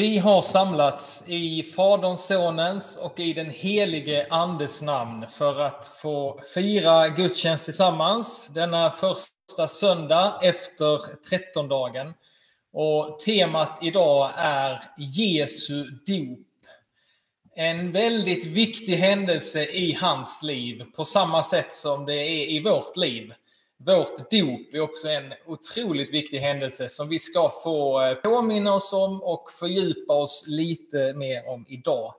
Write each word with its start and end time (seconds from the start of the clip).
Vi 0.00 0.18
har 0.18 0.42
samlats 0.42 1.24
i 1.26 1.62
Faderns, 1.62 2.26
Sonens 2.26 2.96
och 2.96 3.20
i 3.20 3.32
den 3.32 3.50
helige 3.50 4.26
Andes 4.30 4.82
namn 4.82 5.26
för 5.28 5.60
att 5.60 5.88
få 6.02 6.40
fira 6.54 7.08
gudstjänst 7.08 7.64
tillsammans 7.64 8.48
denna 8.48 8.90
första 8.90 9.66
söndag 9.68 10.38
efter 10.42 11.00
trettondagen. 11.28 12.14
Och 12.72 13.18
temat 13.18 13.78
idag 13.82 14.30
är 14.36 14.80
Jesu 14.98 15.84
dop. 15.84 16.38
En 17.54 17.92
väldigt 17.92 18.46
viktig 18.46 18.96
händelse 18.96 19.64
i 19.64 19.92
hans 20.00 20.42
liv, 20.42 20.84
på 20.96 21.04
samma 21.04 21.42
sätt 21.42 21.72
som 21.72 22.06
det 22.06 22.16
är 22.16 22.50
i 22.50 22.62
vårt 22.62 22.96
liv. 22.96 23.34
Vårt 23.86 24.30
dop 24.30 24.74
är 24.74 24.80
också 24.80 25.08
en 25.08 25.34
otroligt 25.46 26.12
viktig 26.12 26.38
händelse 26.38 26.88
som 26.88 27.08
vi 27.08 27.18
ska 27.18 27.48
få 27.48 28.02
eh, 28.02 28.14
påminna 28.14 28.74
oss 28.74 28.92
om 28.92 29.22
och 29.22 29.50
fördjupa 29.50 30.12
oss 30.12 30.44
lite 30.46 31.14
mer 31.14 31.48
om 31.48 31.64
idag. 31.68 32.14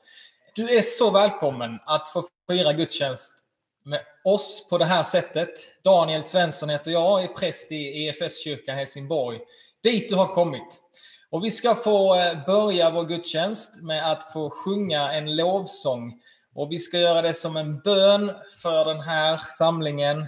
Du 0.55 0.77
är 0.77 0.81
så 0.81 1.11
välkommen 1.11 1.79
att 1.85 2.09
få 2.09 2.23
fira 2.49 2.73
gudstjänst 2.73 3.39
med 3.85 3.99
oss 4.23 4.69
på 4.69 4.77
det 4.77 4.85
här 4.85 5.03
sättet. 5.03 5.49
Daniel 5.83 6.23
Svensson 6.23 6.69
heter 6.69 6.91
jag, 6.91 7.23
är 7.23 7.27
präst 7.27 7.71
i 7.71 8.07
EFS-kyrkan 8.07 8.75
Helsingborg, 8.75 9.39
dit 9.83 10.09
du 10.09 10.15
har 10.15 10.27
kommit. 10.27 10.81
Och 11.29 11.45
vi 11.45 11.51
ska 11.51 11.75
få 11.75 12.15
eh, 12.15 12.45
börja 12.45 12.89
vår 12.89 13.05
gudstjänst 13.05 13.81
med 13.81 14.11
att 14.11 14.33
få 14.33 14.49
sjunga 14.49 15.11
en 15.11 15.35
lovsång. 15.35 16.21
Och 16.55 16.71
vi 16.71 16.79
ska 16.79 16.99
göra 16.99 17.21
det 17.21 17.33
som 17.33 17.57
en 17.57 17.79
bön 17.79 18.31
för 18.61 18.85
den 18.85 18.99
här 18.99 19.37
samlingen 19.57 20.27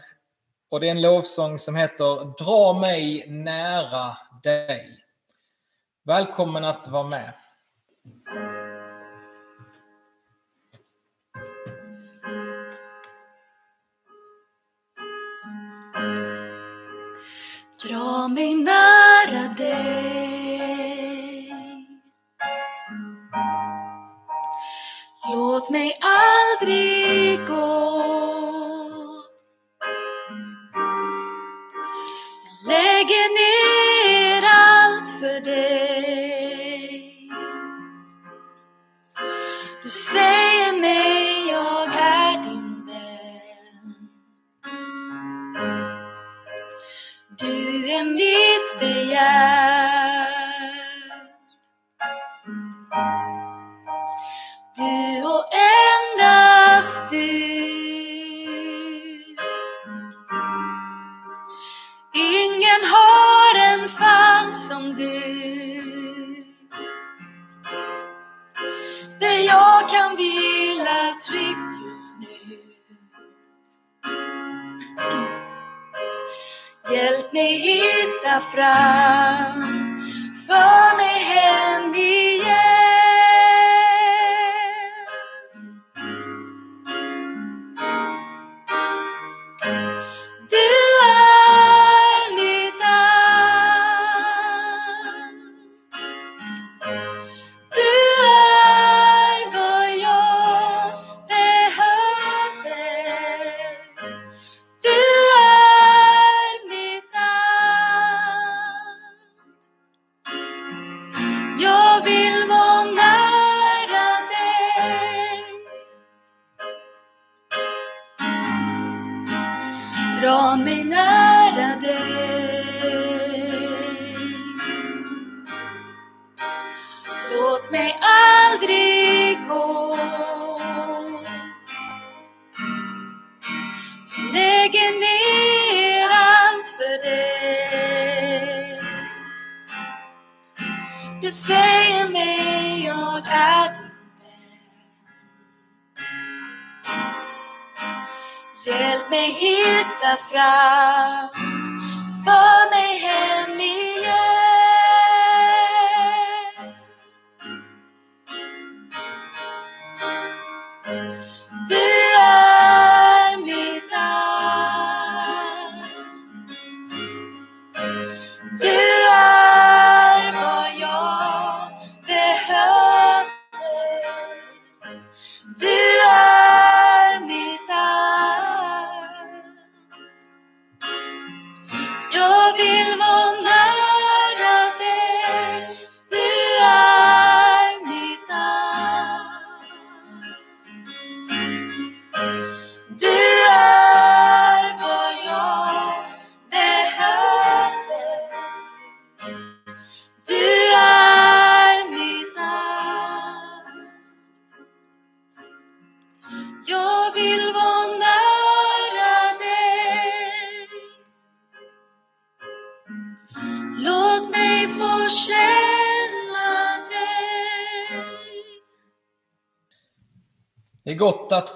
och 0.73 0.79
det 0.79 0.87
är 0.87 0.91
en 0.91 1.01
lovsång 1.01 1.59
som 1.59 1.75
heter 1.75 2.43
Dra 2.43 2.79
mig 2.79 3.25
nära 3.27 4.17
dig. 4.43 4.97
Välkommen 6.05 6.65
att 6.65 6.87
vara 6.87 7.03
med. 7.03 7.33
Dra 17.87 18.27
mig 18.27 18.55
nära 18.55 19.53
dig 19.57 19.93
Låt 25.31 25.69
mig 25.69 25.93
aldrig 26.01 27.47
gå 27.47 27.62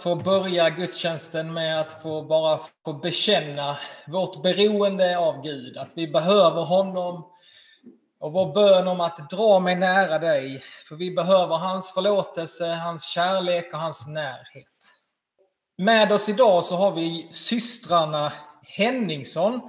få 0.03 0.15
börja 0.15 0.69
gudstjänsten 0.69 1.53
med 1.53 1.79
att 1.79 2.01
få 2.01 2.21
bara 2.21 2.59
få 2.85 2.93
bekänna 2.93 3.77
vårt 4.07 4.43
beroende 4.43 5.17
av 5.17 5.41
Gud, 5.41 5.77
att 5.77 5.93
vi 5.95 6.07
behöver 6.07 6.61
honom 6.65 7.31
och 8.19 8.33
vår 8.33 8.53
bön 8.53 8.87
om 8.87 9.01
att 9.01 9.29
dra 9.29 9.59
mig 9.59 9.75
nära 9.75 10.19
dig, 10.19 10.63
för 10.89 10.95
vi 10.95 11.11
behöver 11.11 11.55
hans 11.55 11.91
förlåtelse, 11.91 12.65
hans 12.65 13.03
kärlek 13.03 13.73
och 13.73 13.79
hans 13.79 14.07
närhet. 14.07 14.93
Med 15.77 16.11
oss 16.11 16.29
idag 16.29 16.63
så 16.63 16.75
har 16.75 16.91
vi 16.91 17.29
systrarna 17.31 18.33
Henningsson 18.77 19.61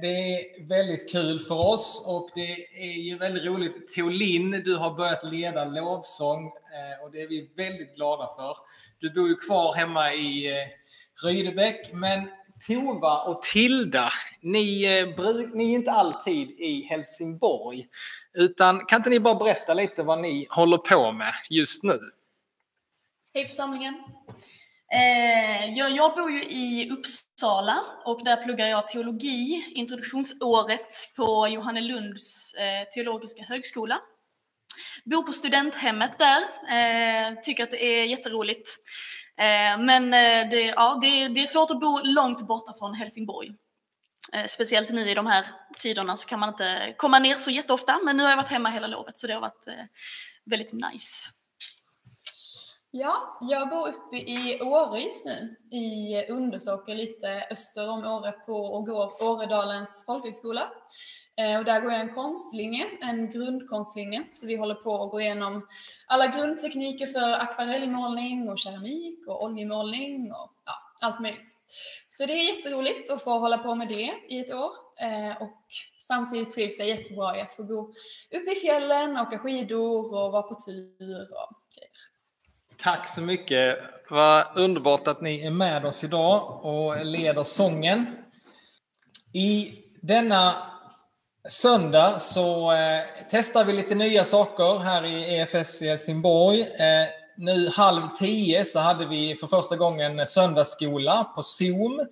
det 0.00 0.34
är 0.34 0.68
väldigt 0.68 1.12
kul 1.12 1.40
för 1.40 1.54
oss 1.54 2.04
och 2.08 2.30
det 2.34 2.56
är 2.82 3.02
ju 3.02 3.18
väldigt 3.18 3.44
roligt. 3.44 3.94
Teolin, 3.94 4.62
du 4.64 4.76
har 4.76 4.94
börjat 4.94 5.24
leda 5.24 5.64
lovsång 5.64 6.52
Eh, 6.74 7.04
och 7.04 7.10
det 7.12 7.22
är 7.22 7.28
vi 7.28 7.50
väldigt 7.56 7.96
glada 7.96 8.30
för. 8.36 8.56
Du 8.98 9.10
bor 9.10 9.28
ju 9.28 9.36
kvar 9.36 9.74
hemma 9.74 10.12
i 10.12 10.50
eh, 10.50 10.66
Rydebäck, 11.26 11.92
men 11.92 12.28
Tova 12.66 13.22
och 13.22 13.42
Tilda, 13.42 14.12
ni, 14.40 14.84
eh, 14.84 15.26
ni 15.54 15.72
är 15.72 15.74
inte 15.74 15.92
alltid 15.92 16.50
i 16.50 16.86
Helsingborg. 16.90 17.86
Utan 18.34 18.84
kan 18.86 18.96
inte 18.96 19.10
ni 19.10 19.20
bara 19.20 19.34
berätta 19.34 19.74
lite 19.74 20.02
vad 20.02 20.20
ni 20.20 20.46
håller 20.50 20.78
på 20.78 21.12
med 21.12 21.32
just 21.50 21.82
nu? 21.82 21.98
Hej 23.34 23.46
församlingen! 23.46 23.94
Jag, 25.74 26.14
bor 26.14 26.30
ju 26.30 26.44
i 26.44 26.90
Uppsala 26.90 27.84
och 28.04 28.24
där 28.24 28.44
pluggar 28.44 28.66
jag 28.66 28.88
teologi, 28.88 29.72
introduktionsåret 29.74 31.14
på 31.16 31.48
Johannelunds 31.48 32.54
teologiska 32.94 33.42
högskola. 33.42 34.00
Bor 35.04 35.22
på 35.22 35.32
studenthemmet 35.32 36.18
där, 36.18 36.42
eh, 36.70 37.40
tycker 37.42 37.64
att 37.64 37.70
det 37.70 37.84
är 37.84 38.04
jätteroligt. 38.04 38.70
Eh, 39.38 39.78
men 39.78 40.04
eh, 40.04 40.50
det, 40.50 40.60
ja, 40.60 40.98
det, 41.02 41.28
det, 41.28 41.42
är 41.42 41.46
svårt 41.46 41.70
att 41.70 41.80
bo 41.80 42.00
långt 42.04 42.46
borta 42.46 42.74
från 42.78 42.94
Helsingborg. 42.94 43.54
Eh, 44.32 44.46
speciellt 44.46 44.90
nu 44.90 45.10
i 45.10 45.14
de 45.14 45.26
här 45.26 45.46
tiderna 45.78 46.16
så 46.16 46.26
kan 46.26 46.40
man 46.40 46.48
inte 46.48 46.94
komma 46.96 47.18
ner 47.18 47.36
så 47.36 47.50
jätteofta, 47.50 48.00
men 48.04 48.16
nu 48.16 48.22
har 48.22 48.30
jag 48.30 48.36
varit 48.36 48.48
hemma 48.48 48.68
hela 48.68 48.86
lovet 48.86 49.18
så 49.18 49.26
det 49.26 49.34
har 49.34 49.40
varit 49.40 49.66
eh, 49.66 49.84
väldigt 50.44 50.72
nice. 50.72 51.30
Ja, 52.90 53.38
jag 53.40 53.70
bor 53.70 53.88
uppe 53.88 54.16
i 54.16 54.60
Åre 54.60 55.00
just 55.00 55.26
nu, 55.26 55.56
i 55.78 56.26
Undersåker 56.28 56.94
lite 56.94 57.46
öster 57.50 57.90
om 57.90 58.04
Åre 58.04 58.32
på 58.32 58.56
och 58.56 58.86
går 58.86 59.22
Åredalens 59.22 60.04
folkhögskola. 60.06 60.70
Eh, 61.36 61.58
och 61.58 61.64
där 61.64 61.80
går 61.80 61.92
jag 61.92 62.00
en 62.00 62.14
konstlinje, 62.14 62.86
en 63.00 63.30
grundkonstlinje, 63.30 64.24
så 64.30 64.46
vi 64.46 64.56
håller 64.56 64.74
på 64.74 65.02
att 65.02 65.10
gå 65.10 65.20
igenom 65.20 65.68
alla 66.06 66.26
grundtekniker 66.26 67.06
för 67.06 67.32
akvarellmålning 67.32 68.48
och 68.48 68.58
keramik 68.58 69.26
och 69.26 69.44
oljemålning 69.44 70.32
och 70.32 70.52
ja, 70.66 70.72
allt 71.00 71.20
möjligt. 71.20 71.58
Så 72.08 72.26
det 72.26 72.32
är 72.32 72.56
jätteroligt 72.56 73.12
att 73.12 73.24
få 73.24 73.38
hålla 73.38 73.58
på 73.58 73.74
med 73.74 73.88
det 73.88 74.12
i 74.28 74.40
ett 74.40 74.54
år 74.54 74.70
eh, 75.02 75.42
och 75.42 75.64
samtidigt 75.98 76.50
trivs 76.50 76.78
jag 76.78 76.88
jättebra 76.88 77.36
i 77.36 77.40
att 77.40 77.52
få 77.52 77.64
bo 77.64 77.92
uppe 78.34 78.52
i 78.52 78.54
fjällen, 78.54 79.16
åka 79.16 79.38
skidor 79.38 80.14
och 80.14 80.32
vara 80.32 80.42
på 80.42 80.54
tur 80.54 81.20
och 81.20 81.56
grejer. 81.74 82.14
Tack 82.76 83.08
så 83.08 83.20
mycket. 83.20 83.78
Vad 84.10 84.46
underbart 84.56 85.08
att 85.08 85.20
ni 85.20 85.46
är 85.46 85.50
med 85.50 85.84
oss 85.84 86.04
idag 86.04 86.64
och 86.64 87.06
leder 87.06 87.42
sången. 87.42 88.06
I 89.32 89.72
denna 90.02 90.73
söndag 91.48 92.20
så 92.20 92.72
eh, 92.72 93.00
testar 93.30 93.64
vi 93.64 93.72
lite 93.72 93.94
nya 93.94 94.24
saker 94.24 94.78
här 94.78 95.04
i 95.04 95.38
EFS 95.38 95.82
i 95.82 95.88
Helsingborg. 95.88 96.60
Eh, 96.60 97.08
nu 97.36 97.68
halv 97.68 98.06
tio 98.18 98.64
så 98.64 98.78
hade 98.78 99.06
vi 99.06 99.36
för 99.36 99.46
första 99.46 99.76
gången 99.76 100.26
söndagsskola 100.26 101.24
på 101.24 101.42
Zoom 101.42 102.06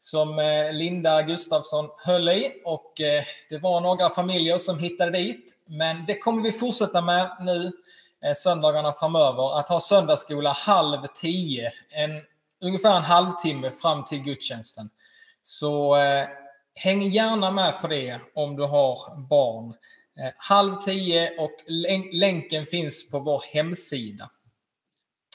som 0.00 0.38
eh, 0.38 0.72
Linda 0.72 1.22
Gustafsson 1.22 1.88
höll 1.98 2.28
i 2.28 2.52
och 2.64 3.00
eh, 3.00 3.24
det 3.48 3.58
var 3.58 3.80
några 3.80 4.10
familjer 4.10 4.58
som 4.58 4.78
hittade 4.78 5.10
dit. 5.10 5.56
Men 5.66 6.06
det 6.06 6.18
kommer 6.18 6.42
vi 6.42 6.52
fortsätta 6.52 7.00
med 7.00 7.36
nu 7.40 7.72
Eh, 8.24 8.32
söndagarna 8.34 8.92
framöver 8.92 9.58
att 9.58 9.68
ha 9.68 9.80
söndagsskola 9.80 10.50
halv 10.50 11.06
tio, 11.14 11.72
en, 11.90 12.10
ungefär 12.62 12.96
en 12.96 13.02
halvtimme 13.02 13.70
fram 13.70 14.04
till 14.04 14.18
gudstjänsten. 14.18 14.88
Så 15.42 15.96
eh, 15.96 16.28
häng 16.74 17.02
gärna 17.02 17.50
med 17.50 17.80
på 17.80 17.88
det 17.88 18.20
om 18.34 18.56
du 18.56 18.62
har 18.62 19.28
barn. 19.28 19.74
Eh, 20.20 20.32
halv 20.36 20.74
tio 20.74 21.38
och 21.38 21.52
länken 22.12 22.66
finns 22.66 23.10
på 23.10 23.18
vår 23.18 23.42
hemsida. 23.52 24.30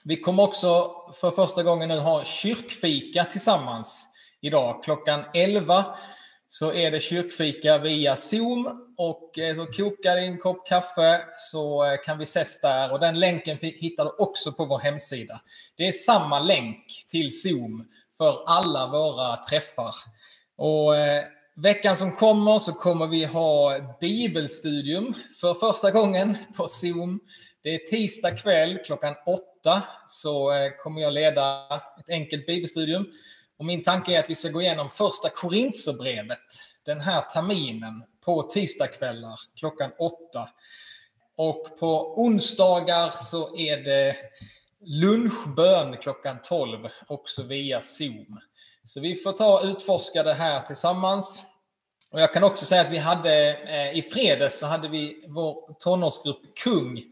Vi 0.03 0.15
kommer 0.15 0.43
också 0.43 0.91
för 1.21 1.31
första 1.31 1.63
gången 1.63 1.89
nu 1.89 1.99
ha 1.99 2.23
kyrkfika 2.23 3.25
tillsammans 3.25 4.07
idag 4.41 4.83
klockan 4.83 5.23
11 5.33 5.85
så 6.47 6.73
är 6.73 6.91
det 6.91 6.99
kyrkfika 6.99 7.77
via 7.77 8.15
Zoom 8.15 8.93
och 8.97 9.39
eh, 9.39 9.55
så 9.55 9.65
koka 9.65 10.15
din 10.15 10.37
kopp 10.37 10.67
kaffe 10.67 11.21
så 11.37 11.85
eh, 11.85 11.99
kan 12.05 12.17
vi 12.17 12.23
ses 12.23 12.61
där 12.61 12.91
och 12.91 12.99
den 12.99 13.19
länken 13.19 13.57
hittar 13.61 14.05
du 14.05 14.09
också 14.09 14.51
på 14.51 14.65
vår 14.65 14.79
hemsida. 14.79 15.41
Det 15.75 15.87
är 15.87 15.91
samma 15.91 16.39
länk 16.39 16.85
till 17.07 17.41
Zoom 17.41 17.87
för 18.17 18.43
alla 18.45 18.87
våra 18.87 19.35
träffar. 19.35 19.95
Och 20.59 20.95
eh, 20.95 21.23
veckan 21.55 21.95
som 21.95 22.11
kommer 22.11 22.59
så 22.59 22.73
kommer 22.73 23.07
vi 23.07 23.25
ha 23.25 23.79
bibelstudium 23.99 25.13
för 25.41 25.53
första 25.53 25.91
gången 25.91 26.37
på 26.57 26.67
Zoom. 26.67 27.19
Det 27.63 27.75
är 27.75 27.77
tisdag 27.77 28.31
kväll 28.31 28.79
klockan 28.85 29.15
åtta 29.25 29.83
så 30.07 30.53
eh, 30.53 30.71
kommer 30.77 31.01
jag 31.01 31.13
leda 31.13 31.65
ett 31.99 32.09
enkelt 32.09 32.45
bibelstudium. 32.45 33.05
Och 33.59 33.65
min 33.65 33.83
tanke 33.83 34.15
är 34.15 34.19
att 34.19 34.29
vi 34.29 34.35
ska 34.35 34.49
gå 34.49 34.61
igenom 34.61 34.89
första 34.89 35.29
Korintierbrevet 35.29 36.47
den 36.85 36.99
här 36.99 37.21
terminen 37.21 38.03
på 38.25 38.43
tisdagskvällar 38.43 39.35
klockan 39.59 39.91
åtta. 39.99 40.49
Och 41.37 41.77
på 41.79 42.21
onsdagar 42.21 43.11
så 43.15 43.55
är 43.55 43.77
det 43.77 44.15
lunchbön 44.85 45.97
klockan 45.97 46.37
12, 46.43 46.87
också 47.07 47.43
via 47.43 47.81
Zoom. 47.81 48.39
Så 48.89 48.99
vi 48.99 49.15
får 49.15 49.31
ta 49.31 49.59
och 49.59 49.65
utforska 49.65 50.23
det 50.23 50.33
här 50.33 50.61
tillsammans. 50.61 51.43
Och 52.11 52.21
jag 52.21 52.33
kan 52.33 52.43
också 52.43 52.65
säga 52.65 52.81
att 52.81 52.89
vi 52.89 52.97
hade 52.97 53.57
eh, 53.57 53.97
i 53.97 54.01
fredags 54.01 54.59
så 54.59 54.65
hade 54.65 54.87
vi 54.87 55.25
vår 55.27 55.73
tonårsgrupp 55.79 56.41
Kung 56.63 57.03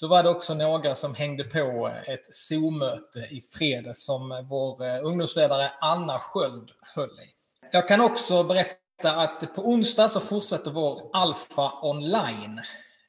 då 0.00 0.08
var 0.08 0.22
det 0.22 0.28
också 0.28 0.54
några 0.54 0.94
som 0.94 1.14
hängde 1.14 1.44
på 1.44 1.92
ett 2.06 2.34
Zoom-möte 2.34 3.18
i 3.30 3.40
fredags 3.40 4.04
som 4.04 4.46
vår 4.50 4.84
eh, 4.86 5.06
ungdomsledare 5.06 5.72
Anna 5.80 6.18
Sköld 6.18 6.70
höll 6.94 7.10
i. 7.10 7.28
Jag 7.72 7.88
kan 7.88 8.00
också 8.00 8.44
berätta 8.44 9.12
att 9.16 9.54
på 9.54 9.62
onsdag 9.62 10.08
så 10.08 10.20
fortsätter 10.20 10.70
vår 10.70 11.10
Alfa 11.12 11.72
online. 11.82 12.60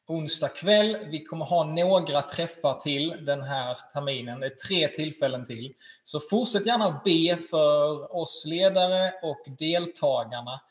Onsdag 0.08 0.48
kväll. 0.48 0.98
Vi 1.06 1.24
kommer 1.24 1.46
ha 1.46 1.64
några 1.64 2.22
träffar 2.22 2.74
till 2.74 3.26
den 3.26 3.42
här 3.42 3.78
terminen. 3.94 4.40
Det 4.40 4.46
är 4.46 4.56
tre 4.68 4.88
tillfällen 4.88 5.46
till. 5.46 5.74
Så 6.04 6.20
fortsätt 6.20 6.66
gärna 6.66 7.02
be 7.06 7.38
för 7.38 8.16
oss 8.16 8.44
ledare 8.46 9.14
och 9.22 9.46
deltagarna 9.58 10.62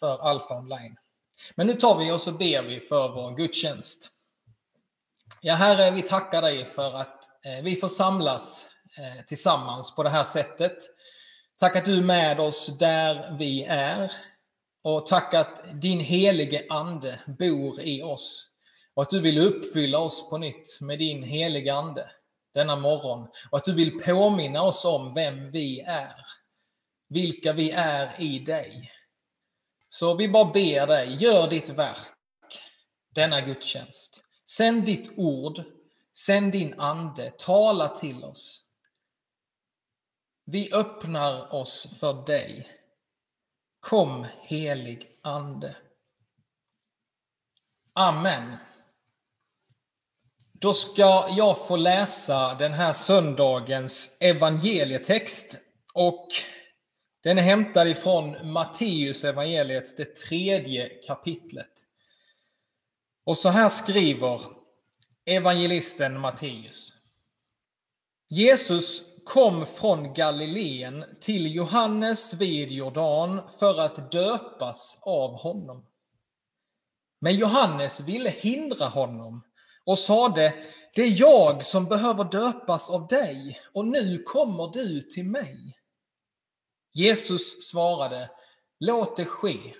för 0.00 0.18
Alfa 0.18 0.58
online. 0.58 0.96
Men 1.54 1.66
nu 1.66 1.74
tar 1.74 1.98
vi 1.98 2.12
och 2.12 2.20
så 2.20 2.32
ber 2.32 2.62
vi 2.62 2.80
för 2.80 3.08
vår 3.08 3.36
gudstjänst. 3.36 4.10
Ja, 5.40 5.54
Herre, 5.54 5.90
vi 5.90 6.02
tackar 6.02 6.42
dig 6.42 6.64
för 6.64 6.94
att 6.94 7.24
eh, 7.46 7.64
vi 7.64 7.76
får 7.76 7.88
samlas 7.88 8.68
eh, 8.98 9.24
tillsammans 9.24 9.94
på 9.94 10.02
det 10.02 10.10
här 10.10 10.24
sättet. 10.24 10.76
Tack 11.58 11.76
att 11.76 11.84
du 11.84 11.98
är 11.98 12.02
med 12.02 12.40
oss 12.40 12.78
där 12.78 13.36
vi 13.38 13.64
är. 13.64 14.12
Och 14.84 15.06
tack 15.06 15.34
att 15.34 15.80
din 15.80 16.00
helige 16.00 16.66
Ande 16.70 17.18
bor 17.38 17.80
i 17.80 18.02
oss. 18.02 18.48
Och 18.94 19.02
att 19.02 19.10
du 19.10 19.20
vill 19.20 19.38
uppfylla 19.38 19.98
oss 19.98 20.30
på 20.30 20.38
nytt 20.38 20.80
med 20.80 20.98
din 20.98 21.22
helige 21.22 21.74
Ande 21.74 22.10
denna 22.54 22.76
morgon. 22.76 23.28
Och 23.50 23.58
att 23.58 23.64
du 23.64 23.72
vill 23.72 24.00
påminna 24.00 24.62
oss 24.62 24.84
om 24.84 25.14
vem 25.14 25.50
vi 25.50 25.80
är. 25.80 26.14
Vilka 27.08 27.52
vi 27.52 27.70
är 27.70 28.22
i 28.22 28.38
dig. 28.38 28.90
Så 29.88 30.14
vi 30.14 30.28
bara 30.28 30.52
ber 30.52 30.86
dig, 30.86 31.14
gör 31.14 31.50
ditt 31.50 31.68
verk 31.68 32.12
denna 33.14 33.40
gudstjänst. 33.40 34.24
Sänd 34.48 34.84
ditt 34.84 35.18
ord, 35.18 35.62
sänd 36.16 36.52
din 36.52 36.80
ande, 36.80 37.30
tala 37.38 37.88
till 37.88 38.24
oss. 38.24 38.62
Vi 40.44 40.72
öppnar 40.72 41.54
oss 41.54 41.98
för 42.00 42.26
dig. 42.26 42.68
Kom 43.80 44.26
helig 44.40 45.12
ande. 45.22 45.76
Amen. 47.92 48.56
Då 50.62 50.72
ska 50.72 51.26
jag 51.28 51.66
få 51.66 51.76
läsa 51.76 52.54
den 52.54 52.72
här 52.72 52.92
söndagens 52.92 54.16
evangelietext 54.20 55.58
och 55.94 56.28
den 57.22 57.38
är 57.38 57.42
hämtad 57.42 57.88
ifrån 57.88 58.52
Matteus 58.52 59.24
evangeliet, 59.24 59.96
det 59.96 60.16
tredje 60.16 60.88
kapitlet. 60.88 61.72
Och 63.24 63.38
så 63.38 63.48
här 63.48 63.68
skriver 63.68 64.40
evangelisten 65.26 66.20
Matteus. 66.20 66.92
Jesus 68.28 69.02
kom 69.24 69.66
från 69.66 70.14
Galileen 70.14 71.04
till 71.20 71.54
Johannes 71.54 72.34
vid 72.34 72.70
Jordan 72.70 73.40
för 73.58 73.80
att 73.80 74.12
döpas 74.12 74.98
av 75.02 75.40
honom. 75.40 75.86
Men 77.20 77.36
Johannes 77.36 78.00
ville 78.00 78.30
hindra 78.30 78.86
honom 78.86 79.42
och 79.84 79.98
sade, 79.98 80.54
det 80.94 81.02
är 81.02 81.20
jag 81.20 81.64
som 81.64 81.84
behöver 81.84 82.24
döpas 82.24 82.90
av 82.90 83.06
dig 83.06 83.60
och 83.74 83.84
nu 83.86 84.18
kommer 84.18 84.72
du 84.72 85.00
till 85.00 85.24
mig. 85.24 85.76
Jesus 86.94 87.70
svarade, 87.70 88.30
låt 88.80 89.16
det 89.16 89.24
ske. 89.24 89.74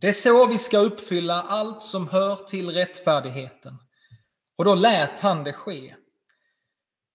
Det 0.00 0.08
är 0.08 0.12
så 0.12 0.46
vi 0.46 0.58
ska 0.58 0.78
uppfylla 0.78 1.42
allt 1.42 1.82
som 1.82 2.08
hör 2.08 2.36
till 2.36 2.70
rättfärdigheten. 2.70 3.78
Och 4.56 4.64
då 4.64 4.74
lät 4.74 5.20
han 5.20 5.44
det 5.44 5.52
ske. 5.52 5.94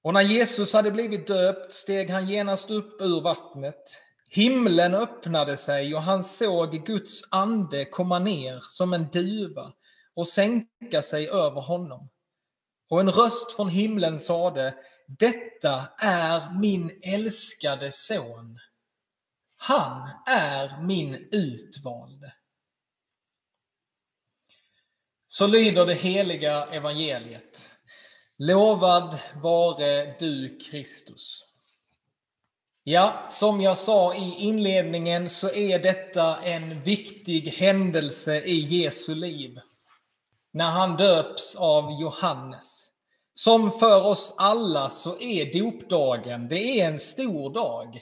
Och 0.03 0.13
när 0.13 0.21
Jesus 0.21 0.73
hade 0.73 0.91
blivit 0.91 1.27
döpt 1.27 1.73
steg 1.73 2.09
han 2.09 2.27
genast 2.27 2.69
upp 2.69 3.01
ur 3.01 3.21
vattnet. 3.21 3.83
Himlen 4.31 4.95
öppnade 4.95 5.57
sig 5.57 5.95
och 5.95 6.01
han 6.01 6.23
såg 6.23 6.71
Guds 6.85 7.21
ande 7.31 7.85
komma 7.85 8.19
ner 8.19 8.63
som 8.67 8.93
en 8.93 9.07
duva 9.11 9.73
och 10.19 10.27
sänka 10.27 11.01
sig 11.01 11.29
över 11.29 11.61
honom. 11.61 12.09
Och 12.89 12.99
en 12.99 13.11
röst 13.11 13.51
från 13.51 13.69
himlen 13.69 14.19
sade, 14.19 14.75
detta 15.07 15.87
är 15.99 16.59
min 16.61 16.99
älskade 17.15 17.91
son. 17.91 18.57
Han 19.57 20.09
är 20.27 20.81
min 20.83 21.29
utvalde. 21.31 22.33
Så 25.27 25.47
lyder 25.47 25.85
det 25.85 25.93
heliga 25.93 26.65
evangeliet. 26.65 27.69
Lovad 28.37 29.19
vare 29.35 30.15
du 30.19 30.57
Kristus. 30.59 31.45
Ja, 32.83 33.25
som 33.29 33.61
jag 33.61 33.77
sa 33.77 34.15
i 34.15 34.35
inledningen 34.39 35.29
så 35.29 35.49
är 35.49 35.79
detta 35.79 36.41
en 36.41 36.79
viktig 36.79 37.47
händelse 37.47 38.41
i 38.41 38.59
Jesu 38.59 39.15
liv. 39.15 39.59
När 40.51 40.69
han 40.69 40.97
döps 40.97 41.55
av 41.55 41.91
Johannes. 42.01 42.89
Som 43.33 43.71
för 43.71 44.05
oss 44.05 44.33
alla 44.37 44.89
så 44.89 45.19
är 45.19 45.59
dopdagen, 45.59 46.47
det 46.47 46.81
är 46.81 46.87
en 46.87 46.99
stor 46.99 47.53
dag. 47.53 48.01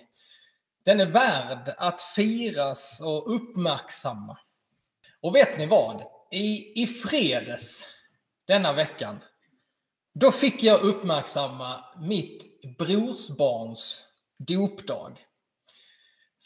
Den 0.86 1.00
är 1.00 1.06
värd 1.06 1.76
att 1.78 2.02
firas 2.02 3.02
och 3.02 3.36
uppmärksamma. 3.36 4.38
Och 5.22 5.36
vet 5.36 5.58
ni 5.58 5.66
vad? 5.66 6.04
I, 6.32 6.82
i 6.82 6.86
fredags 6.86 7.88
denna 8.48 8.74
veckan, 8.74 9.20
då 10.14 10.32
fick 10.32 10.64
jag 10.64 10.82
uppmärksamma 10.82 11.84
mitt 11.98 12.46
brorsbarns 12.78 14.06
dopdag. 14.48 15.20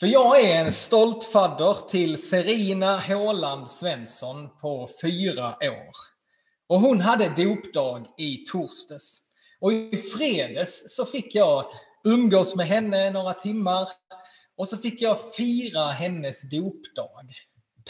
För 0.02 0.08
jag 0.08 0.42
är 0.42 0.66
en 0.66 0.72
stolt 0.72 1.24
fadder 1.24 1.74
till 1.88 2.22
Serina 2.22 3.00
Håland 3.00 3.70
Svensson 3.70 4.58
på 4.62 4.90
fyra 5.02 5.48
år. 5.48 5.96
Och 6.68 6.80
hon 6.80 7.00
hade 7.00 7.30
dopdag 7.30 8.06
i 8.18 8.38
torsdags. 8.38 9.22
Och 9.60 9.74
i 9.74 9.96
fredags 10.18 10.96
så 10.96 11.06
fick 11.06 11.36
jag 11.36 11.66
umgås 12.04 12.56
med 12.56 12.66
henne 12.66 13.10
några 13.10 13.34
timmar 13.34 13.90
och 14.58 14.68
så 14.68 14.78
fick 14.78 15.02
jag 15.02 15.18
fira 15.36 15.86
hennes 15.86 16.50
dopdag. 16.50 17.28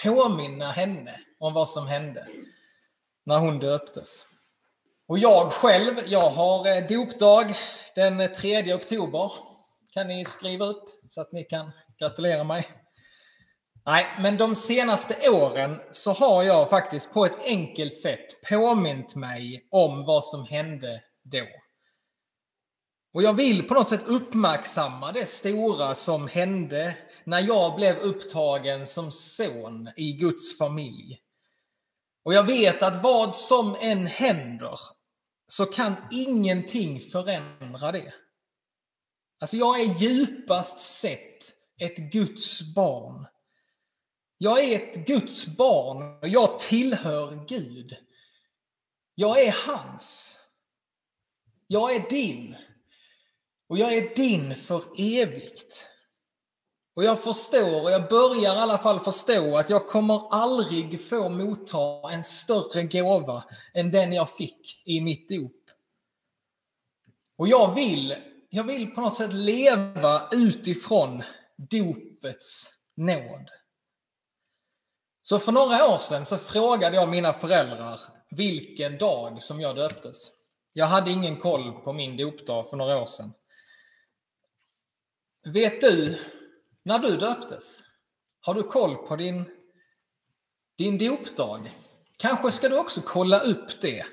Påminna 0.03 0.72
henne 0.72 1.15
om 1.39 1.53
vad 1.53 1.70
som 1.70 1.88
hände 1.88 2.27
när 3.25 3.38
hon 3.38 3.60
döptes. 3.60 4.25
Och 5.08 5.20
jag 5.20 5.51
själv, 5.51 5.96
jag 6.08 6.30
har 6.30 6.77
eh, 6.77 6.88
dopdag 6.88 7.56
den 7.96 8.34
3 8.34 8.74
oktober. 8.74 9.32
Kan 9.94 10.08
ni 10.08 10.25
skriva 10.25 10.65
upp 10.65 10.84
så 11.10 11.22
att 11.22 11.32
ni 11.32 11.44
kan 11.44 11.72
Gratulerar 12.01 12.43
mig. 12.43 12.67
Nej, 13.86 14.05
men 14.22 14.38
de 14.38 14.55
senaste 14.55 15.29
åren 15.29 15.81
så 15.91 16.12
har 16.12 16.43
jag 16.43 16.70
faktiskt 16.70 17.13
på 17.13 17.25
ett 17.25 17.46
enkelt 17.46 17.98
sätt 17.98 18.41
påmint 18.50 19.15
mig 19.15 19.67
om 19.72 20.05
vad 20.05 20.24
som 20.24 20.46
hände 20.46 21.01
då. 21.24 21.48
Och 23.13 23.24
jag 23.24 23.34
vill 23.34 23.67
på 23.67 23.74
något 23.74 23.89
sätt 23.89 24.08
uppmärksamma 24.08 25.12
det 25.12 25.25
stora 25.25 25.96
som 25.96 26.27
hände 26.27 26.98
när 27.24 27.39
jag 27.39 27.75
blev 27.75 27.98
upptagen 27.98 28.88
som 28.88 29.12
son 29.12 29.89
i 29.96 30.13
Guds 30.13 30.58
familj. 30.58 31.20
Och 32.25 32.34
jag 32.34 32.43
vet 32.43 32.84
att 32.84 33.03
vad 33.03 33.36
som 33.36 33.75
än 33.81 34.08
händer 34.08 34.79
så 35.48 35.65
kan 35.65 35.96
ingenting 36.12 37.00
förändra 37.00 37.91
det. 37.91 38.13
Alltså 39.41 39.58
jag 39.58 39.81
är 39.81 40.01
djupast 40.01 40.79
sett 40.79 41.31
ett 41.82 41.98
Guds 41.98 42.62
barn. 42.62 43.28
Jag 44.38 44.64
är 44.64 44.76
ett 44.76 45.08
Guds 45.08 45.48
barn 45.48 46.20
och 46.22 46.28
jag 46.28 46.60
tillhör 46.60 47.46
Gud. 47.48 47.98
Jag 49.16 49.42
är 49.42 49.56
hans. 49.68 50.40
Jag 51.68 51.96
är 51.96 52.10
din. 52.10 52.56
Och 53.70 53.78
jag 53.78 53.94
är 53.94 54.16
din 54.16 54.56
för 54.56 54.84
evigt. 54.98 55.88
Och 56.96 57.04
jag 57.04 57.24
förstår, 57.24 57.84
och 57.84 57.92
jag 57.92 58.10
börjar 58.10 58.56
i 58.56 58.60
alla 58.60 58.78
fall 58.78 59.00
förstå, 59.00 59.58
att 59.58 59.70
jag 59.70 59.88
kommer 59.88 60.28
aldrig 60.32 61.10
få 61.10 61.30
motta 61.30 62.12
en 62.12 62.24
större 62.24 62.84
gåva 62.84 63.44
än 63.74 63.92
den 63.92 64.14
jag 64.14 64.30
fick 64.30 64.82
i 64.86 65.02
mitt 65.02 65.30
dop. 65.30 65.62
Och 67.38 67.48
jag 67.48 67.76
vill, 67.76 68.16
jag 68.50 68.64
vill 68.64 68.88
på 68.88 69.02
något 69.02 69.16
sätt 69.16 69.34
leva 69.34 70.30
utifrån 70.32 71.24
dopets 71.70 72.74
nåd. 72.98 73.50
Så 75.22 75.39
för 75.39 75.51
några 75.51 75.94
år 75.94 75.98
sedan 75.98 76.25
så 76.25 76.38
frågade 76.38 76.96
jag 76.96 77.10
mina 77.10 77.34
föräldrar 77.34 78.01
vilken 78.30 78.98
dag 78.98 79.44
som 79.44 79.62
jag 79.62 79.75
döptes. 79.75 80.32
Jag 80.74 80.86
hade 80.86 81.12
ingen 81.12 81.39
koll 81.39 81.72
på 81.72 81.94
min 81.94 82.18
dopdag 82.18 82.70
för 82.70 82.77
några 82.77 82.98
år 83.01 83.06
sedan. 83.06 83.34
Vet 85.44 85.82
du 85.82 86.20
när 86.84 87.00
du 87.00 87.18
döptes? 87.18 87.84
Har 88.41 88.53
du 88.53 88.63
koll 88.63 88.96
på 88.96 89.15
din, 89.15 89.46
din 90.77 90.98
dopdag? 90.98 91.72
Kanske 92.18 92.51
ska 92.51 92.70
du 92.70 92.77
också 92.77 93.01
kolla 93.06 93.39
upp 93.39 93.82
det, 93.82 94.06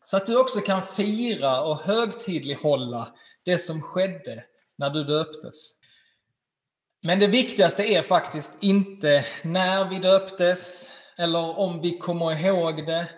så 0.00 0.16
att 0.16 0.26
du 0.26 0.40
också 0.40 0.60
kan 0.60 0.82
fira 0.82 1.62
och 1.62 1.78
högtidlighålla 1.78 3.14
det 3.44 3.58
som 3.58 3.82
skedde 3.82 4.44
när 4.76 4.90
du 4.90 5.04
döptes. 5.04 5.81
Men 7.04 7.18
det 7.18 7.26
viktigaste 7.26 7.82
är 7.82 8.02
faktiskt 8.02 8.50
inte 8.60 9.24
när 9.42 9.90
vi 9.90 9.98
döptes 9.98 10.92
eller 11.18 11.58
om 11.58 11.80
vi 11.80 11.98
kommer 11.98 12.46
ihåg 12.46 12.86
det. 12.86 13.08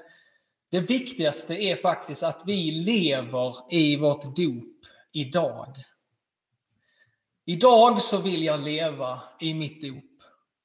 Det 0.70 0.80
viktigaste 0.80 1.54
är 1.54 1.76
faktiskt 1.76 2.22
att 2.22 2.42
vi 2.46 2.70
lever 2.70 3.72
i 3.74 3.96
vårt 3.96 4.36
dop 4.36 4.64
idag. 5.12 5.84
Idag 7.46 8.02
så 8.02 8.18
vill 8.18 8.44
jag 8.44 8.60
leva 8.60 9.20
i 9.40 9.54
mitt 9.54 9.82
dop. 9.82 10.04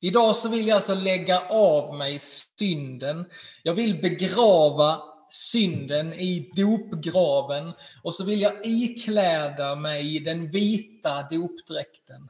Idag 0.02 0.36
så 0.36 0.50
vill 0.50 0.68
jag 0.68 0.76
alltså 0.76 0.96
lägga 0.96 1.40
av 1.50 1.96
mig 1.96 2.20
synden. 2.60 3.26
Jag 3.64 3.74
vill 3.74 4.02
begrava 4.02 5.02
synden 5.30 6.14
i 6.14 6.52
dopgraven 6.56 7.74
och 8.04 8.14
så 8.14 8.24
vill 8.24 8.42
jag 8.42 8.66
ikläda 8.66 9.76
mig 9.76 10.20
den 10.20 10.50
vita 10.50 11.22
dopdräkten. 11.22 12.30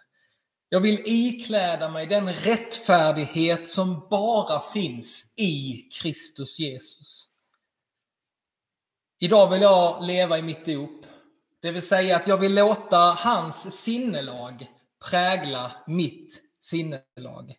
Jag 0.72 0.80
vill 0.80 1.02
ikläda 1.06 1.90
mig 1.90 2.06
den 2.06 2.34
rättfärdighet 2.34 3.68
som 3.68 4.08
bara 4.10 4.60
finns 4.60 5.34
i 5.38 5.74
Kristus 6.02 6.60
Jesus. 6.60 7.26
Idag 9.20 9.50
vill 9.50 9.62
jag 9.62 10.04
leva 10.04 10.38
i 10.38 10.42
mitt 10.42 10.66
dop. 10.66 11.06
Det 11.62 11.72
vill 11.72 11.82
säga 11.82 12.16
att 12.16 12.28
jag 12.28 12.38
vill 12.38 12.56
låta 12.56 12.98
hans 12.98 13.82
sinnelag 13.84 14.68
prägla 15.10 15.72
mitt 15.88 16.42
sinnelag. 16.62 17.56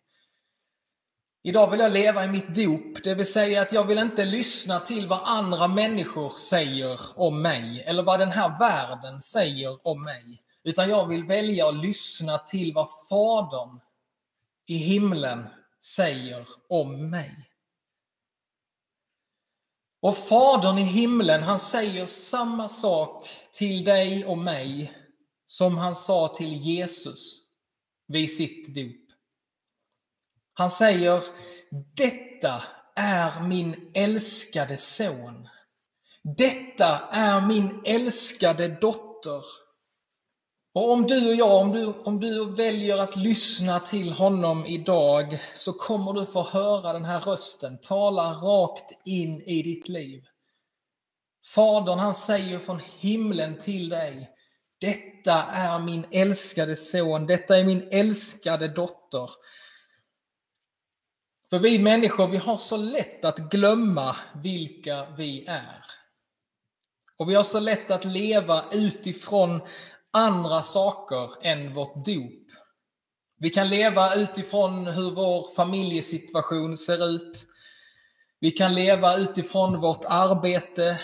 Idag 1.43 1.71
vill 1.71 1.79
jag 1.79 1.91
leva 1.91 2.23
i 2.23 2.27
mitt 2.27 2.55
dop, 2.55 3.03
det 3.03 3.15
vill 3.15 3.31
säga 3.31 3.61
att 3.61 3.73
jag 3.73 3.87
vill 3.87 3.97
inte 3.97 4.25
lyssna 4.25 4.79
till 4.79 5.07
vad 5.07 5.19
andra 5.23 5.67
människor 5.67 6.29
säger 6.29 6.99
om 7.15 7.41
mig, 7.41 7.83
eller 7.85 8.03
vad 8.03 8.19
den 8.19 8.31
här 8.31 8.59
världen 8.59 9.21
säger 9.21 9.87
om 9.87 10.03
mig. 10.03 10.41
Utan 10.63 10.89
jag 10.89 11.07
vill 11.07 11.25
välja 11.25 11.67
att 11.67 11.75
lyssna 11.75 12.37
till 12.37 12.73
vad 12.73 12.87
Fadern 13.09 13.79
i 14.67 14.75
himlen 14.75 15.49
säger 15.83 16.47
om 16.69 17.09
mig. 17.09 17.51
Och 20.01 20.17
Fadern 20.17 20.77
i 20.77 20.81
himlen, 20.81 21.43
han 21.43 21.59
säger 21.59 22.05
samma 22.05 22.69
sak 22.69 23.29
till 23.51 23.83
dig 23.83 24.25
och 24.25 24.37
mig 24.37 24.93
som 25.45 25.77
han 25.77 25.95
sa 25.95 26.27
till 26.27 26.57
Jesus 26.57 27.37
vid 28.07 28.35
sitt 28.35 28.75
dop. 28.75 29.17
Han 30.53 30.71
säger, 30.71 31.23
detta 31.95 32.63
är 32.95 33.39
min 33.39 33.91
älskade 33.95 34.77
son. 34.77 35.49
Detta 36.37 36.99
är 37.11 37.47
min 37.47 37.81
älskade 37.85 38.67
dotter. 38.67 39.43
Och 40.73 40.91
om 40.91 41.07
du 41.07 41.29
och 41.29 41.35
jag, 41.35 41.61
om 41.61 41.71
du, 41.71 41.85
om 41.85 42.19
du 42.19 42.51
väljer 42.51 42.97
att 42.97 43.15
lyssna 43.15 43.79
till 43.79 44.11
honom 44.11 44.65
idag, 44.65 45.39
så 45.55 45.73
kommer 45.73 46.13
du 46.13 46.25
få 46.25 46.43
höra 46.43 46.93
den 46.93 47.05
här 47.05 47.19
rösten 47.19 47.77
tala 47.81 48.33
rakt 48.33 49.07
in 49.07 49.41
i 49.41 49.61
ditt 49.61 49.89
liv. 49.89 50.23
Fadern 51.55 51.99
han 51.99 52.13
säger 52.13 52.59
från 52.59 52.81
himlen 52.99 53.57
till 53.57 53.89
dig, 53.89 54.29
detta 54.79 55.43
är 55.43 55.79
min 55.79 56.05
älskade 56.11 56.75
son, 56.75 57.25
detta 57.25 57.57
är 57.57 57.63
min 57.63 57.87
älskade 57.91 58.67
dotter. 58.67 59.29
För 61.49 61.59
vi 61.59 61.79
människor, 61.79 62.27
vi 62.27 62.37
har 62.37 62.57
så 62.57 62.77
lätt 62.77 63.25
att 63.25 63.37
glömma 63.37 64.15
vilka 64.43 65.07
vi 65.17 65.45
är. 65.47 65.83
Och 67.17 67.29
vi 67.29 67.35
har 67.35 67.43
så 67.43 67.59
lätt 67.59 67.91
att 67.91 68.05
leva 68.05 68.65
utifrån 68.71 69.61
andra 70.11 70.61
saker 70.61 71.29
än 71.41 71.73
vårt 71.73 72.05
dop. 72.05 72.51
Vi 73.39 73.49
kan 73.49 73.69
leva 73.69 74.15
utifrån 74.15 74.87
hur 74.87 75.11
vår 75.11 75.55
familjesituation 75.55 76.77
ser 76.77 77.07
ut. 77.07 77.45
Vi 78.39 78.51
kan 78.51 78.73
leva 78.73 79.17
utifrån 79.17 79.79
vårt 79.79 80.05
arbete, 80.05 80.99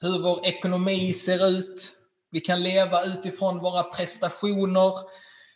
hur 0.00 0.22
vår 0.22 0.46
ekonomi 0.46 1.12
ser 1.12 1.46
ut. 1.46 1.92
Vi 2.30 2.40
kan 2.40 2.62
leva 2.62 3.04
utifrån 3.04 3.58
våra 3.58 3.82
prestationer. 3.82 4.92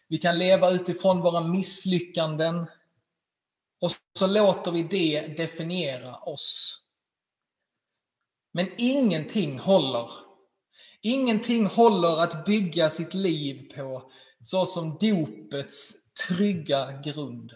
Vi 0.09 0.19
kan 0.19 0.39
leva 0.39 0.71
utifrån 0.71 1.21
våra 1.21 1.41
misslyckanden. 1.41 2.67
Och 3.81 3.91
så 4.19 4.27
låter 4.27 4.73
vi 4.73 4.83
det 4.83 5.37
definiera 5.37 6.17
oss. 6.17 6.81
Men 8.53 8.69
ingenting 8.79 9.59
håller. 9.59 10.30
Ingenting 11.03 11.67
håller 11.67 12.23
att 12.23 12.45
bygga 12.45 12.91
sitt 12.91 13.15
liv 13.15 13.73
på 13.77 14.11
så 14.43 14.67
som 14.67 14.99
dopets 15.01 15.95
trygga 16.29 17.01
grund. 17.05 17.53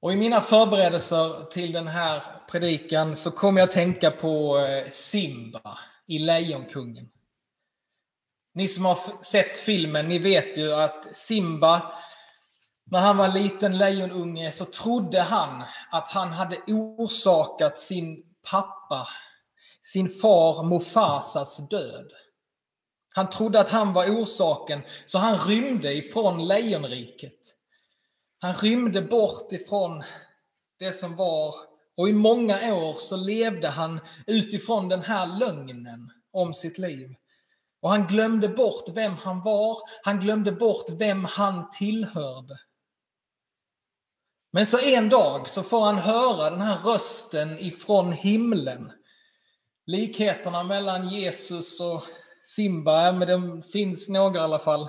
Och 0.00 0.12
i 0.12 0.16
mina 0.16 0.40
förberedelser 0.40 1.44
till 1.50 1.72
den 1.72 1.86
här 1.86 2.22
predikan 2.50 3.16
så 3.16 3.30
kom 3.30 3.56
jag 3.56 3.68
att 3.68 3.74
tänka 3.74 4.10
på 4.10 4.58
eh, 4.58 4.90
Simba 4.90 5.78
i 6.06 6.18
Lejonkungen. 6.18 7.08
Ni 8.54 8.68
som 8.68 8.84
har 8.84 9.24
sett 9.24 9.56
filmen, 9.56 10.08
ni 10.08 10.18
vet 10.18 10.58
ju 10.58 10.72
att 10.74 11.16
Simba, 11.16 11.92
när 12.90 12.98
han 12.98 13.16
var 13.16 13.28
liten 13.28 13.78
lejonunge 13.78 14.52
så 14.52 14.64
trodde 14.64 15.20
han 15.20 15.62
att 15.90 16.08
han 16.08 16.28
hade 16.28 16.56
orsakat 16.66 17.78
sin 17.78 18.22
pappa, 18.50 19.06
sin 19.82 20.08
far 20.08 20.62
Mufasas 20.62 21.68
död. 21.68 22.12
Han 23.16 23.30
trodde 23.30 23.60
att 23.60 23.70
han 23.70 23.92
var 23.92 24.10
orsaken, 24.10 24.82
så 25.06 25.18
han 25.18 25.38
rymde 25.38 25.94
ifrån 25.94 26.46
lejonriket. 26.46 27.54
Han 28.38 28.54
rymde 28.54 29.02
bort 29.02 29.52
ifrån 29.52 30.02
det 30.78 30.92
som 30.92 31.16
var 31.16 31.54
och 31.96 32.08
i 32.08 32.12
många 32.12 32.74
år 32.74 32.92
så 32.92 33.16
levde 33.16 33.68
han 33.68 34.00
utifrån 34.26 34.88
den 34.88 35.02
här 35.02 35.26
lögnen 35.26 36.10
om 36.32 36.54
sitt 36.54 36.78
liv. 36.78 37.14
Och 37.82 37.90
han 37.90 38.06
glömde 38.06 38.48
bort 38.48 38.88
vem 38.94 39.12
han 39.12 39.42
var, 39.42 39.78
han 40.02 40.20
glömde 40.20 40.52
bort 40.52 40.90
vem 40.90 41.24
han 41.24 41.70
tillhörde. 41.70 42.58
Men 44.52 44.66
så 44.66 44.78
en 44.78 45.08
dag 45.08 45.48
så 45.48 45.62
får 45.62 45.84
han 45.84 45.98
höra 45.98 46.50
den 46.50 46.60
här 46.60 46.78
rösten 46.84 47.58
ifrån 47.58 48.12
himlen. 48.12 48.92
Likheterna 49.86 50.62
mellan 50.62 51.08
Jesus 51.08 51.80
och 51.80 52.04
Simba, 52.46 53.12
men 53.12 53.28
det 53.28 53.62
finns 53.72 54.08
några 54.08 54.38
i 54.38 54.42
alla 54.42 54.58
fall. 54.58 54.88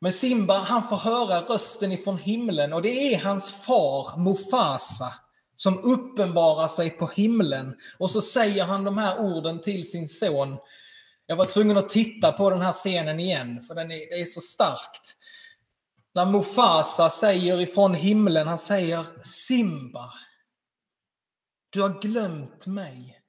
Men 0.00 0.12
Simba, 0.12 0.58
han 0.58 0.88
får 0.88 0.96
höra 0.96 1.40
rösten 1.40 1.92
ifrån 1.92 2.18
himlen 2.18 2.72
och 2.72 2.82
det 2.82 3.14
är 3.14 3.18
hans 3.18 3.50
far 3.66 4.18
Mufasa 4.18 5.14
som 5.54 5.78
uppenbarar 5.84 6.68
sig 6.68 6.90
på 6.90 7.06
himlen. 7.06 7.74
Och 7.98 8.10
så 8.10 8.20
säger 8.20 8.64
han 8.64 8.84
de 8.84 8.98
här 8.98 9.20
orden 9.20 9.60
till 9.60 9.90
sin 9.90 10.08
son. 10.08 10.56
Jag 11.26 11.36
var 11.36 11.44
tvungen 11.44 11.76
att 11.76 11.88
titta 11.88 12.32
på 12.32 12.50
den 12.50 12.60
här 12.60 12.72
scenen 12.72 13.20
igen, 13.20 13.62
för 13.62 13.74
den 13.74 13.90
är, 13.90 13.96
det 13.96 14.20
är 14.20 14.24
så 14.24 14.40
starkt. 14.40 15.16
När 16.14 16.26
Mufasa 16.26 17.10
säger 17.10 17.60
ifrån 17.60 17.94
himlen, 17.94 18.48
han 18.48 18.58
säger 18.58 19.04
Simba, 19.22 20.12
du 21.70 21.82
har 21.82 22.00
glömt 22.00 22.66
mig. 22.66 23.19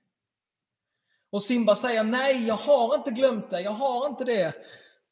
Och 1.32 1.42
Simba 1.42 1.76
säger 1.76 2.04
nej, 2.04 2.48
jag 2.48 2.58
har 2.58 2.96
inte 2.96 3.12
glömt 3.12 3.50
det, 3.50 3.62
jag 3.62 3.72
har 3.72 4.08
inte 4.08 4.24
det. 4.24 4.54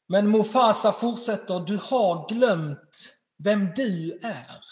Men 0.08 0.30
Mufasa 0.30 0.92
fortsätter, 0.92 1.60
du 1.60 1.76
har 1.76 2.28
glömt 2.28 3.16
vem 3.44 3.68
du 3.76 4.18
är. 4.22 4.64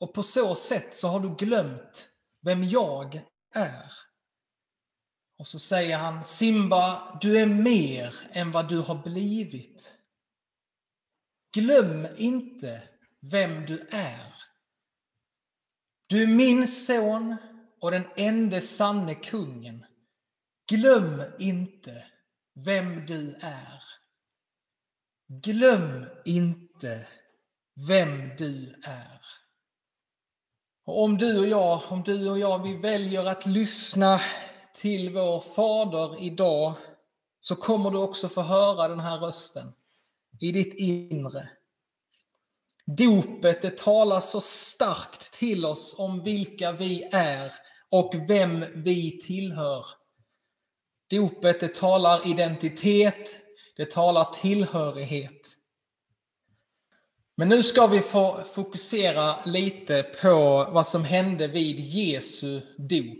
Och 0.00 0.14
på 0.14 0.22
så 0.22 0.54
sätt 0.54 0.94
så 0.94 1.08
har 1.08 1.20
du 1.20 1.34
glömt 1.34 2.08
vem 2.42 2.64
jag 2.64 3.22
är. 3.54 3.92
Och 5.38 5.46
så 5.46 5.58
säger 5.58 5.98
han, 5.98 6.24
Simba, 6.24 7.18
du 7.20 7.38
är 7.38 7.46
mer 7.46 8.14
än 8.30 8.50
vad 8.50 8.68
du 8.68 8.78
har 8.78 9.02
blivit. 9.02 9.94
Glöm 11.54 12.06
inte 12.16 12.82
vem 13.32 13.66
du 13.66 13.88
är. 13.90 14.34
Du 16.06 16.22
är 16.22 16.26
min 16.26 16.68
son 16.68 17.36
och 17.80 17.90
den 17.90 18.04
enda 18.16 18.60
sanne 18.60 19.14
kungen. 19.14 19.84
Glöm 20.68 21.22
inte 21.38 22.04
vem 22.54 23.06
du 23.06 23.36
är. 23.40 23.82
Glöm 25.28 26.06
inte 26.24 27.06
vem 27.88 28.36
du 28.36 28.80
är. 28.86 29.20
Och 30.86 31.02
om 31.02 31.18
du 31.18 31.38
och 31.38 31.46
jag, 31.46 31.80
om 31.88 32.02
du 32.02 32.30
och 32.30 32.38
jag, 32.38 32.62
vi 32.62 32.76
väljer 32.76 33.28
att 33.28 33.46
lyssna 33.46 34.20
till 34.74 35.10
vår 35.10 35.40
Fader 35.40 36.22
idag 36.22 36.74
så 37.40 37.56
kommer 37.56 37.90
du 37.90 37.98
också 37.98 38.28
få 38.28 38.42
höra 38.42 38.88
den 38.88 39.00
här 39.00 39.18
rösten 39.18 39.72
i 40.40 40.52
ditt 40.52 40.74
inre. 40.80 41.48
Dopet, 42.86 43.62
det 43.62 43.78
talar 43.78 44.20
så 44.20 44.40
starkt 44.40 45.32
till 45.32 45.66
oss 45.66 45.94
om 45.98 46.22
vilka 46.22 46.72
vi 46.72 47.08
är 47.12 47.52
och 47.90 48.14
vem 48.28 48.64
vi 48.76 49.18
tillhör. 49.18 49.84
Dopet, 51.16 51.60
det 51.60 51.74
talar 51.74 52.28
identitet, 52.28 53.30
det 53.76 53.90
talar 53.90 54.24
tillhörighet. 54.24 55.56
Men 57.36 57.48
nu 57.48 57.62
ska 57.62 57.86
vi 57.86 58.00
få 58.00 58.42
fokusera 58.44 59.36
lite 59.44 60.02
på 60.02 60.68
vad 60.70 60.86
som 60.86 61.04
hände 61.04 61.48
vid 61.48 61.80
Jesu 61.80 62.60
dop. 62.78 63.18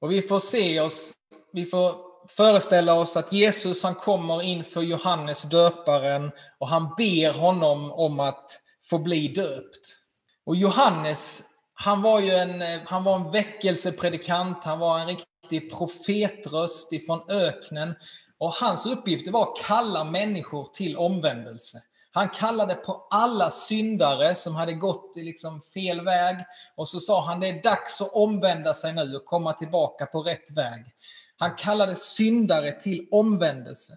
Och 0.00 0.12
vi 0.12 0.22
får 0.22 0.40
se 0.40 0.80
oss, 0.80 1.14
vi 1.52 1.64
får 1.64 1.94
föreställa 2.28 2.94
oss 2.94 3.16
att 3.16 3.32
Jesus 3.32 3.82
han 3.82 3.94
kommer 3.94 4.42
inför 4.42 4.82
Johannes 4.82 5.42
döparen 5.42 6.30
och 6.58 6.68
han 6.68 6.94
ber 6.96 7.40
honom 7.40 7.92
om 7.92 8.20
att 8.20 8.60
få 8.84 8.98
bli 8.98 9.28
döpt. 9.28 9.98
Och 10.46 10.56
Johannes, 10.56 11.42
han 11.74 12.02
var 12.02 12.20
ju 12.20 12.30
en, 12.30 12.80
han 12.84 13.04
var 13.04 13.16
en 13.16 13.30
väckelsepredikant, 13.30 14.64
han 14.64 14.78
var 14.78 14.98
en 14.98 15.06
riktig 15.06 15.31
profetröst 15.70 16.92
ifrån 16.92 17.20
öknen. 17.28 17.94
Och 18.38 18.52
hans 18.52 18.86
uppgift 18.86 19.30
var 19.30 19.42
att 19.42 19.64
kalla 19.64 20.04
människor 20.04 20.64
till 20.64 20.96
omvändelse. 20.96 21.78
Han 22.14 22.28
kallade 22.28 22.74
på 22.74 23.06
alla 23.10 23.50
syndare 23.50 24.34
som 24.34 24.54
hade 24.54 24.72
gått 24.72 25.16
liksom 25.16 25.60
fel 25.62 26.00
väg 26.00 26.36
och 26.76 26.88
så 26.88 27.00
sa 27.00 27.24
han 27.26 27.40
det 27.40 27.48
är 27.48 27.62
dags 27.62 28.02
att 28.02 28.12
omvända 28.12 28.74
sig 28.74 28.92
nu 28.92 29.16
och 29.16 29.24
komma 29.24 29.52
tillbaka 29.52 30.06
på 30.06 30.22
rätt 30.22 30.50
väg. 30.50 30.84
Han 31.36 31.54
kallade 31.54 31.94
syndare 31.94 32.72
till 32.72 33.08
omvändelse. 33.10 33.92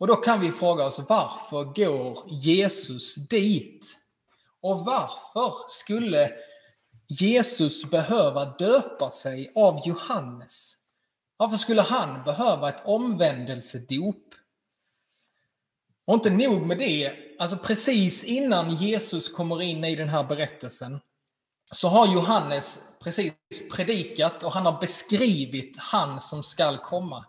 Och 0.00 0.06
då 0.06 0.16
kan 0.16 0.40
vi 0.40 0.52
fråga 0.52 0.84
oss 0.84 1.00
varför 1.08 1.64
går 1.64 2.18
Jesus 2.28 3.14
dit? 3.14 3.98
Och 4.62 4.84
varför 4.84 5.54
skulle 5.68 6.30
Jesus 7.20 7.90
behöva 7.90 8.44
döpa 8.44 9.10
sig 9.10 9.52
av 9.54 9.80
Johannes? 9.84 10.76
Varför 11.36 11.56
skulle 11.56 11.82
han 11.82 12.24
behöva 12.24 12.68
ett 12.68 12.82
omvändelsedop? 12.84 14.34
Och 16.06 16.14
inte 16.14 16.30
nog 16.30 16.66
med 16.66 16.78
det, 16.78 17.12
alltså 17.38 17.56
precis 17.56 18.24
innan 18.24 18.74
Jesus 18.74 19.28
kommer 19.28 19.62
in 19.62 19.84
i 19.84 19.96
den 19.96 20.08
här 20.08 20.24
berättelsen 20.24 21.00
så 21.72 21.88
har 21.88 22.14
Johannes 22.14 22.82
precis 23.02 23.32
predikat 23.72 24.42
och 24.42 24.52
han 24.52 24.66
har 24.66 24.80
beskrivit 24.80 25.76
han 25.78 26.20
som 26.20 26.42
skall 26.42 26.78
komma. 26.78 27.24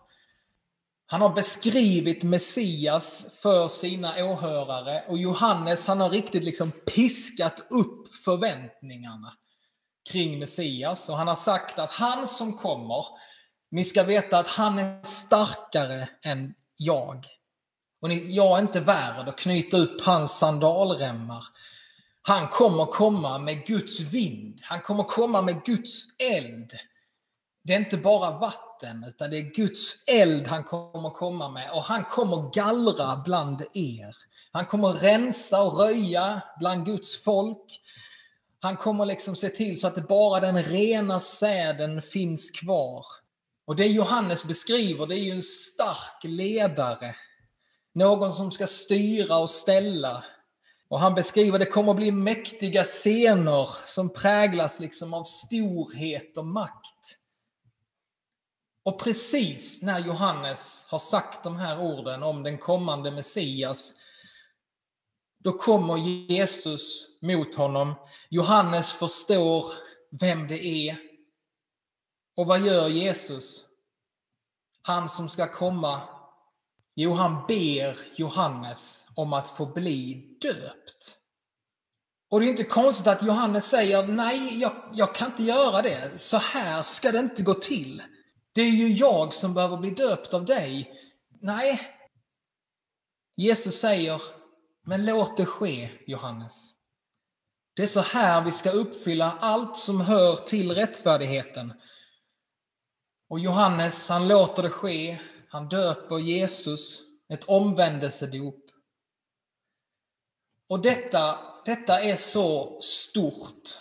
Han 1.06 1.20
har 1.20 1.34
beskrivit 1.34 2.22
Messias 2.22 3.26
för 3.42 3.68
sina 3.68 4.24
åhörare 4.24 5.04
och 5.08 5.18
Johannes 5.18 5.86
han 5.86 6.00
har 6.00 6.10
riktigt 6.10 6.44
liksom 6.44 6.70
piskat 6.70 7.66
upp 7.70 8.14
förväntningarna 8.14 9.32
kring 10.10 10.38
Messias 10.38 11.08
och 11.08 11.16
han 11.16 11.28
har 11.28 11.34
sagt 11.34 11.78
att 11.78 11.90
han 11.90 12.26
som 12.26 12.52
kommer, 12.56 13.04
ni 13.70 13.84
ska 13.84 14.02
veta 14.02 14.38
att 14.38 14.48
han 14.48 14.78
är 14.78 15.02
starkare 15.02 16.08
än 16.24 16.54
jag. 16.76 17.26
Och 18.02 18.12
jag 18.12 18.58
är 18.58 18.62
inte 18.62 18.80
värd 18.80 19.28
att 19.28 19.38
knyta 19.38 19.76
upp 19.76 20.00
hans 20.00 20.38
sandalremmar. 20.38 21.44
Han 22.22 22.48
kommer 22.48 22.84
komma 22.84 23.38
med 23.38 23.66
Guds 23.66 24.00
vind. 24.00 24.60
Han 24.62 24.80
kommer 24.80 25.02
komma 25.02 25.42
med 25.42 25.64
Guds 25.64 26.04
eld. 26.18 26.72
det 27.64 27.74
är 27.74 27.78
inte 27.78 27.96
bara 27.96 28.38
vatten, 28.38 29.04
utan 29.08 29.30
det 29.30 29.38
är 29.38 29.54
Guds 29.54 30.04
eld 30.06 30.46
han 30.46 30.64
kommer 30.64 31.10
komma 31.10 31.48
med. 31.48 31.70
Och 31.70 31.82
han 31.82 32.04
kommer 32.04 32.54
gallra 32.54 33.22
bland 33.24 33.62
er. 33.72 34.14
Han 34.52 34.66
kommer 34.66 34.88
rensa 34.88 35.62
och 35.62 35.78
röja 35.78 36.42
bland 36.58 36.86
Guds 36.86 37.22
folk. 37.24 37.80
Han 38.64 38.76
kommer 38.76 39.06
liksom 39.06 39.36
se 39.36 39.48
till 39.48 39.80
så 39.80 39.86
att 39.86 39.94
det 39.94 40.00
bara 40.00 40.40
den 40.40 40.62
rena 40.62 41.20
säden 41.20 42.02
finns 42.02 42.50
kvar. 42.50 43.06
Och 43.66 43.76
det 43.76 43.86
Johannes 43.86 44.44
beskriver, 44.44 45.06
det 45.06 45.14
är 45.14 45.24
ju 45.24 45.30
en 45.30 45.42
stark 45.42 46.24
ledare. 46.24 47.14
Någon 47.94 48.32
som 48.32 48.50
ska 48.50 48.66
styra 48.66 49.36
och 49.36 49.50
ställa. 49.50 50.24
Och 50.88 51.00
han 51.00 51.14
beskriver 51.14 51.58
det 51.58 51.64
kommer 51.64 51.90
att 51.90 51.96
bli 51.96 52.12
mäktiga 52.12 52.84
scener 52.84 53.68
som 53.86 54.10
präglas 54.10 54.80
liksom 54.80 55.14
av 55.14 55.24
storhet 55.24 56.36
och 56.36 56.46
makt. 56.46 57.18
Och 58.84 59.00
precis 59.00 59.82
när 59.82 59.98
Johannes 59.98 60.86
har 60.88 60.98
sagt 60.98 61.44
de 61.44 61.56
här 61.56 61.80
orden 61.80 62.22
om 62.22 62.42
den 62.42 62.58
kommande 62.58 63.10
Messias, 63.10 63.92
då 65.44 65.52
kommer 65.52 65.96
Jesus 65.96 67.06
mot 67.22 67.54
honom. 67.54 67.94
Johannes 68.28 68.92
förstår 68.92 69.64
vem 70.20 70.46
det 70.46 70.64
är. 70.64 70.96
Och 72.36 72.46
vad 72.46 72.60
gör 72.60 72.88
Jesus? 72.88 73.64
Han 74.82 75.08
som 75.08 75.28
ska 75.28 75.52
komma, 75.52 76.00
jo, 76.96 77.12
han 77.12 77.46
ber 77.48 77.98
Johannes 78.16 79.06
om 79.14 79.32
att 79.32 79.48
få 79.48 79.66
bli 79.66 80.14
döpt. 80.40 81.18
Och 82.30 82.40
det 82.40 82.46
är 82.46 82.50
inte 82.50 82.64
konstigt 82.64 83.06
att 83.06 83.22
Johannes 83.22 83.68
säger, 83.68 84.06
nej, 84.06 84.60
jag, 84.60 84.72
jag 84.92 85.14
kan 85.14 85.30
inte 85.30 85.42
göra 85.42 85.82
det. 85.82 86.18
Så 86.18 86.36
här 86.36 86.82
ska 86.82 87.12
det 87.12 87.18
inte 87.18 87.42
gå 87.42 87.54
till. 87.54 88.02
Det 88.52 88.60
är 88.60 88.70
ju 88.70 88.88
jag 88.88 89.34
som 89.34 89.54
behöver 89.54 89.76
bli 89.76 89.90
döpt 89.90 90.34
av 90.34 90.44
dig. 90.44 90.92
Nej. 91.40 91.80
Jesus 93.36 93.80
säger, 93.80 94.22
men 94.84 95.04
låt 95.06 95.36
det 95.36 95.46
ske, 95.46 95.90
Johannes. 96.06 96.74
Det 97.76 97.82
är 97.82 97.86
så 97.86 98.00
här 98.00 98.44
vi 98.44 98.52
ska 98.52 98.70
uppfylla 98.70 99.36
allt 99.40 99.76
som 99.76 100.00
hör 100.00 100.36
till 100.36 100.74
rättfärdigheten. 100.74 101.72
Och 103.28 103.40
Johannes, 103.40 104.08
han 104.08 104.28
låter 104.28 104.62
det 104.62 104.70
ske. 104.70 105.18
Han 105.48 105.68
döper 105.68 106.18
Jesus, 106.18 107.02
ett 107.32 107.44
omvändelsedop. 107.44 108.64
Och 110.68 110.82
detta, 110.82 111.38
detta 111.64 112.00
är 112.00 112.16
så 112.16 112.78
stort. 112.80 113.78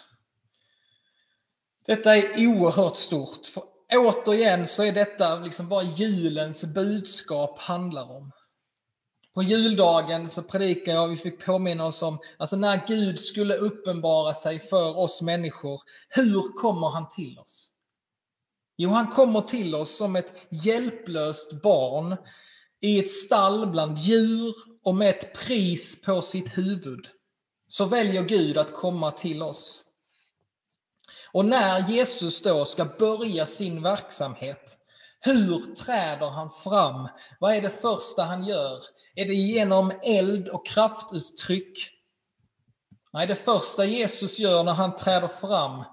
Detta 1.85 2.15
är 2.15 2.47
oerhört 2.47 2.97
stort. 2.97 3.47
För 3.47 3.63
återigen 3.91 4.67
så 4.67 4.83
är 4.83 4.91
detta 4.91 5.35
liksom 5.35 5.69
vad 5.69 5.85
julens 5.85 6.65
budskap 6.65 7.59
handlar 7.59 8.11
om. 8.11 8.31
På 9.33 9.43
juldagen 9.43 10.29
så 10.29 10.43
predikar 10.43 10.93
jag, 10.93 11.07
vi 11.07 11.17
fick 11.17 11.45
påminna 11.45 11.85
oss 11.85 12.01
om, 12.01 12.19
alltså 12.37 12.55
när 12.55 12.87
Gud 12.87 13.19
skulle 13.19 13.55
uppenbara 13.55 14.33
sig 14.33 14.59
för 14.59 14.97
oss 14.97 15.21
människor, 15.21 15.81
hur 16.09 16.57
kommer 16.57 16.89
han 16.89 17.09
till 17.09 17.39
oss? 17.39 17.69
Jo, 18.77 18.89
han 18.89 19.07
kommer 19.07 19.41
till 19.41 19.75
oss 19.75 19.97
som 19.97 20.15
ett 20.15 20.45
hjälplöst 20.49 21.61
barn 21.61 22.17
i 22.81 22.99
ett 22.99 23.11
stall 23.11 23.67
bland 23.67 23.97
djur 23.97 24.53
och 24.83 24.95
med 24.95 25.09
ett 25.09 25.33
pris 25.33 26.01
på 26.01 26.21
sitt 26.21 26.57
huvud. 26.57 27.07
Så 27.67 27.85
väljer 27.85 28.23
Gud 28.23 28.57
att 28.57 28.73
komma 28.73 29.11
till 29.11 29.43
oss. 29.43 29.81
Och 31.31 31.45
när 31.45 31.89
Jesus 31.89 32.41
då 32.41 32.65
ska 32.65 32.85
börja 32.85 33.45
sin 33.45 33.81
verksamhet, 33.81 34.77
hur 35.25 35.75
träder 35.75 36.29
han 36.29 36.49
fram? 36.49 37.07
Vad 37.39 37.55
är 37.55 37.61
det 37.61 37.81
första 37.81 38.23
han 38.23 38.43
gör? 38.43 38.79
Är 39.15 39.25
det 39.25 39.33
genom 39.33 39.91
eld 40.03 40.49
och 40.49 40.65
kraftuttryck? 40.65 41.89
Nej, 43.13 43.27
det 43.27 43.35
första 43.35 43.85
Jesus 43.85 44.39
gör 44.39 44.63
när 44.63 44.73
han 44.73 44.95
träder 44.95 45.27
fram, 45.27 45.83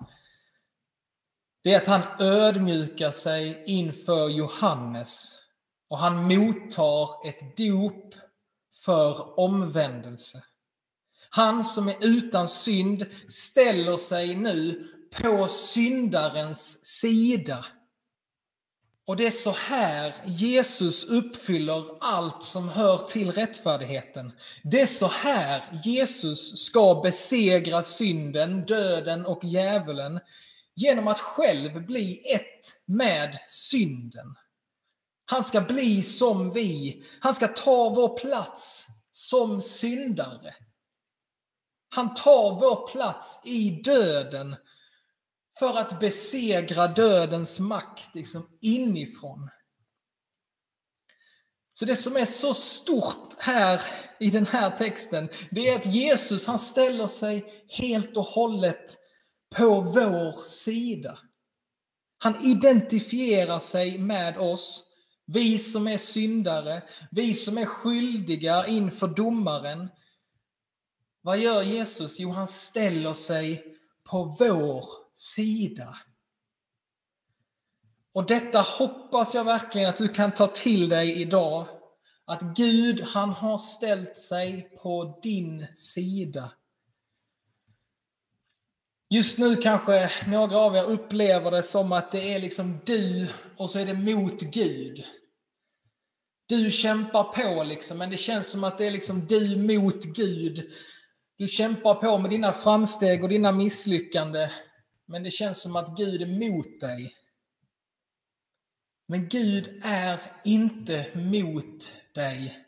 det 1.62 1.74
är 1.74 1.76
att 1.76 1.86
han 1.86 2.02
ödmjukar 2.18 3.10
sig 3.10 3.62
inför 3.66 4.28
Johannes 4.28 5.38
och 5.90 5.98
han 5.98 6.24
mottar 6.24 7.28
ett 7.28 7.56
dop 7.56 8.14
för 8.84 9.40
omvändelse. 9.40 10.42
Han 11.30 11.64
som 11.64 11.88
är 11.88 11.96
utan 12.00 12.48
synd 12.48 13.06
ställer 13.28 13.96
sig 13.96 14.34
nu 14.34 14.88
på 15.22 15.48
syndarens 15.48 16.86
sida. 16.86 17.64
Och 19.10 19.16
det 19.16 19.26
är 19.26 19.30
så 19.30 19.50
här 19.50 20.14
Jesus 20.24 21.04
uppfyller 21.04 21.84
allt 22.00 22.42
som 22.42 22.68
hör 22.68 22.96
till 22.96 23.32
rättfärdigheten. 23.32 24.32
Det 24.62 24.80
är 24.80 24.86
så 24.86 25.06
här 25.06 25.62
Jesus 25.84 26.64
ska 26.64 27.00
besegra 27.02 27.82
synden, 27.82 28.64
döden 28.64 29.26
och 29.26 29.44
djävulen 29.44 30.20
genom 30.76 31.08
att 31.08 31.18
själv 31.18 31.86
bli 31.86 32.20
ett 32.34 32.76
med 32.86 33.38
synden. 33.48 34.26
Han 35.24 35.42
ska 35.42 35.60
bli 35.60 36.02
som 36.02 36.52
vi. 36.52 37.04
Han 37.20 37.34
ska 37.34 37.48
ta 37.48 37.88
vår 37.88 38.18
plats 38.18 38.86
som 39.12 39.62
syndare. 39.62 40.54
Han 41.94 42.14
tar 42.14 42.60
vår 42.60 42.92
plats 42.92 43.40
i 43.44 43.70
döden 43.70 44.56
för 45.60 45.78
att 45.78 46.00
besegra 46.00 46.88
dödens 46.88 47.60
makt 47.60 48.14
liksom 48.14 48.46
inifrån. 48.60 49.50
Så 51.72 51.84
det 51.84 51.96
som 51.96 52.16
är 52.16 52.24
så 52.24 52.54
stort 52.54 53.34
här 53.38 53.80
i 54.20 54.30
den 54.30 54.46
här 54.46 54.78
texten, 54.78 55.28
det 55.50 55.68
är 55.68 55.76
att 55.76 55.86
Jesus 55.86 56.46
han 56.46 56.58
ställer 56.58 57.06
sig 57.06 57.44
helt 57.68 58.16
och 58.16 58.24
hållet 58.24 58.98
på 59.56 59.80
vår 59.80 60.44
sida. 60.44 61.18
Han 62.18 62.46
identifierar 62.46 63.58
sig 63.58 63.98
med 63.98 64.38
oss, 64.38 64.84
vi 65.26 65.58
som 65.58 65.86
är 65.86 65.98
syndare, 65.98 66.82
vi 67.10 67.34
som 67.34 67.58
är 67.58 67.64
skyldiga 67.64 68.66
inför 68.66 69.08
domaren. 69.08 69.88
Vad 71.22 71.38
gör 71.38 71.62
Jesus? 71.62 72.20
Jo, 72.20 72.30
han 72.30 72.48
ställer 72.48 73.14
sig 73.14 73.64
på 74.10 74.36
vår 74.38 74.84
sida. 75.20 75.96
Och 78.14 78.26
detta 78.26 78.60
hoppas 78.60 79.34
jag 79.34 79.44
verkligen 79.44 79.88
att 79.88 79.96
du 79.96 80.08
kan 80.08 80.32
ta 80.32 80.46
till 80.46 80.88
dig 80.88 81.20
idag. 81.20 81.66
Att 82.26 82.42
Gud, 82.56 83.00
han 83.00 83.30
har 83.30 83.58
ställt 83.58 84.16
sig 84.16 84.70
på 84.82 85.20
din 85.22 85.66
sida. 85.74 86.52
Just 89.10 89.38
nu 89.38 89.56
kanske 89.56 90.10
några 90.26 90.56
av 90.56 90.76
er 90.76 90.84
upplever 90.84 91.50
det 91.50 91.62
som 91.62 91.92
att 91.92 92.12
det 92.12 92.34
är 92.34 92.38
liksom 92.38 92.80
du 92.84 93.28
och 93.56 93.70
så 93.70 93.78
är 93.78 93.86
det 93.86 93.94
mot 93.94 94.40
Gud. 94.40 95.04
Du 96.46 96.70
kämpar 96.70 97.24
på 97.24 97.64
liksom, 97.64 97.98
men 97.98 98.10
det 98.10 98.16
känns 98.16 98.50
som 98.50 98.64
att 98.64 98.78
det 98.78 98.86
är 98.86 98.90
liksom 98.90 99.26
du 99.26 99.56
mot 99.56 100.04
Gud. 100.04 100.70
Du 101.36 101.48
kämpar 101.48 101.94
på 101.94 102.18
med 102.18 102.30
dina 102.30 102.52
framsteg 102.52 103.22
och 103.22 103.28
dina 103.28 103.52
misslyckanden. 103.52 104.48
Men 105.10 105.22
det 105.22 105.30
känns 105.30 105.62
som 105.62 105.76
att 105.76 105.96
Gud 105.96 106.22
är 106.22 106.50
mot 106.50 106.80
dig. 106.80 107.14
Men 109.08 109.28
Gud 109.28 109.80
är 109.84 110.20
inte 110.44 111.06
mot 111.14 111.94
dig. 112.14 112.66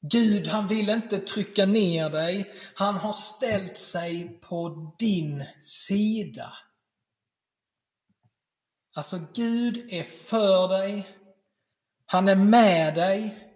Gud, 0.00 0.46
han 0.46 0.68
vill 0.68 0.88
inte 0.88 1.18
trycka 1.18 1.66
ner 1.66 2.10
dig. 2.10 2.52
Han 2.74 2.94
har 2.94 3.12
ställt 3.12 3.78
sig 3.78 4.38
på 4.40 4.92
din 4.98 5.44
sida. 5.60 6.52
Alltså, 8.96 9.20
Gud 9.34 9.92
är 9.92 10.04
för 10.04 10.68
dig. 10.68 11.08
Han 12.06 12.28
är 12.28 12.36
med 12.36 12.94
dig. 12.94 13.52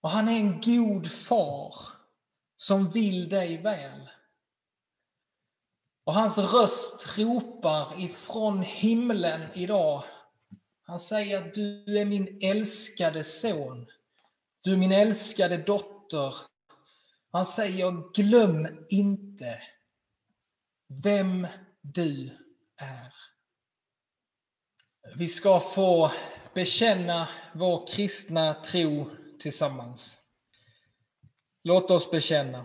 Och 0.00 0.10
han 0.10 0.28
är 0.28 0.36
en 0.36 0.60
god 0.60 1.10
far 1.10 1.74
som 2.56 2.90
vill 2.90 3.28
dig 3.28 3.56
väl. 3.56 4.08
Och 6.04 6.14
hans 6.14 6.38
röst 6.38 7.18
ropar 7.18 8.00
ifrån 8.00 8.62
himlen 8.62 9.40
idag. 9.54 10.04
Han 10.82 11.00
säger 11.00 11.38
att 11.38 11.54
du 11.54 12.00
är 12.00 12.04
min 12.04 12.38
älskade 12.42 13.24
son. 13.24 13.86
Du 14.64 14.72
är 14.72 14.76
min 14.76 14.92
älskade 14.92 15.56
dotter. 15.56 16.34
Han 17.32 17.46
säger 17.46 18.12
glöm 18.14 18.86
inte 18.88 19.58
vem 21.04 21.46
du 21.80 22.38
är. 22.80 23.12
Vi 25.16 25.28
ska 25.28 25.60
få 25.60 26.12
bekänna 26.54 27.28
vår 27.54 27.86
kristna 27.86 28.54
tro 28.54 29.10
tillsammans. 29.40 30.20
Låt 31.64 31.90
oss 31.90 32.10
bekänna. 32.10 32.64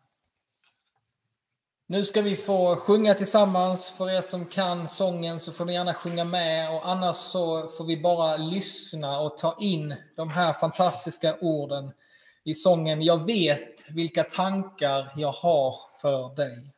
Nu 1.91 2.03
ska 2.03 2.21
vi 2.21 2.35
få 2.35 2.75
sjunga 2.75 3.13
tillsammans. 3.13 3.89
För 3.89 4.09
er 4.17 4.21
som 4.21 4.45
kan 4.45 4.87
sången 4.87 5.39
så 5.39 5.51
får 5.51 5.65
ni 5.65 5.73
gärna 5.73 5.93
sjunga 5.93 6.23
med 6.25 6.75
och 6.75 6.89
annars 6.89 7.15
så 7.15 7.67
får 7.67 7.85
vi 7.85 7.97
bara 7.97 8.37
lyssna 8.37 9.19
och 9.19 9.37
ta 9.37 9.55
in 9.59 9.95
de 10.15 10.29
här 10.29 10.53
fantastiska 10.53 11.35
orden 11.41 11.91
i 12.43 12.53
sången 12.53 13.01
Jag 13.01 13.25
vet 13.25 13.89
vilka 13.89 14.23
tankar 14.23 15.07
jag 15.15 15.31
har 15.31 15.75
för 16.01 16.35
dig. 16.35 16.73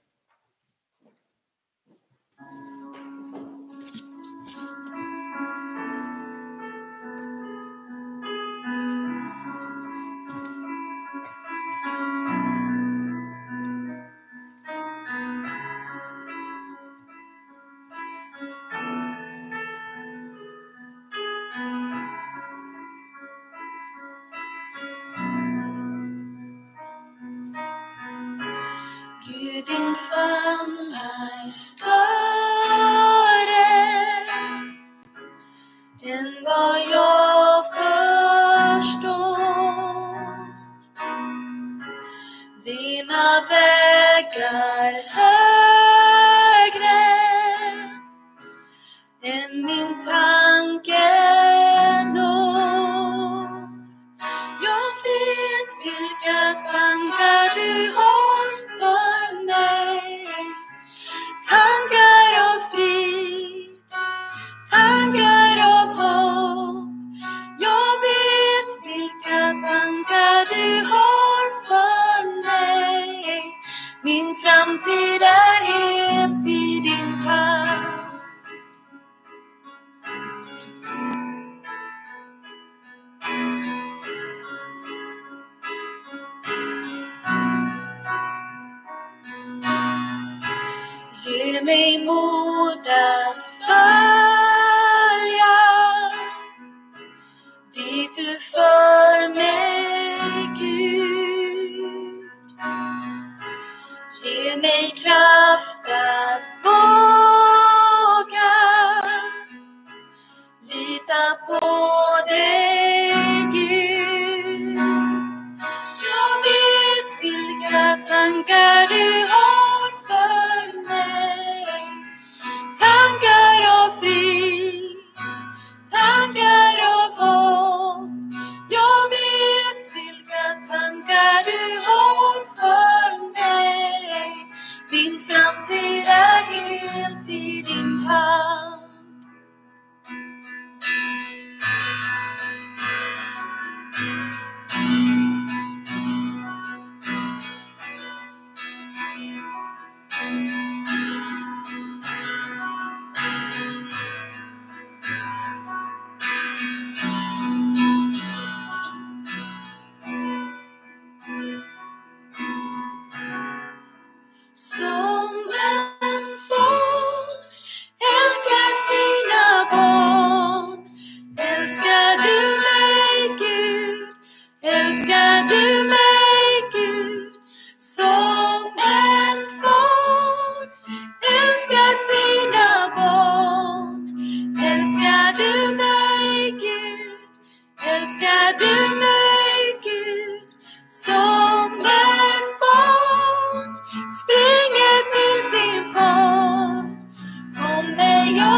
Kommer 197.95 198.37
jag 198.37 198.52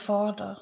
Fader. 0.00 0.58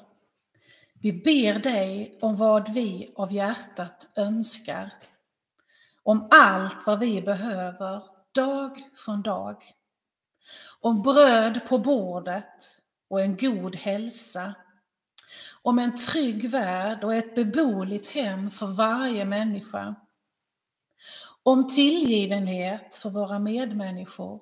Vi 1.01 1.13
ber 1.13 1.59
dig 1.59 2.17
om 2.21 2.35
vad 2.35 2.73
vi 2.73 3.13
av 3.15 3.31
hjärtat 3.31 4.11
önskar. 4.15 4.93
Om 6.03 6.27
allt 6.31 6.87
vad 6.87 6.99
vi 6.99 7.21
behöver 7.21 8.01
dag 8.31 8.77
från 9.05 9.21
dag. 9.21 9.63
Om 10.81 11.01
bröd 11.01 11.67
på 11.67 11.77
bordet 11.77 12.79
och 13.09 13.21
en 13.21 13.37
god 13.37 13.75
hälsa. 13.75 14.53
Om 15.61 15.79
en 15.79 15.95
trygg 15.95 16.49
värld 16.49 17.03
och 17.03 17.13
ett 17.13 17.35
beboeligt 17.35 18.07
hem 18.07 18.51
för 18.51 18.65
varje 18.65 19.25
människa. 19.25 19.95
Om 21.43 21.67
tillgivenhet 21.67 22.95
för 22.95 23.09
våra 23.09 23.39
medmänniskor. 23.39 24.41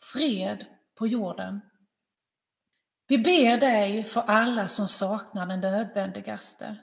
Fred 0.00 0.64
på 0.94 1.06
jorden. 1.06 1.60
Vi 3.08 3.18
ber 3.18 3.56
dig 3.56 4.04
för 4.04 4.20
alla 4.20 4.68
som 4.68 4.88
saknar 4.88 5.46
den 5.46 5.60
nödvändigaste. 5.60 6.76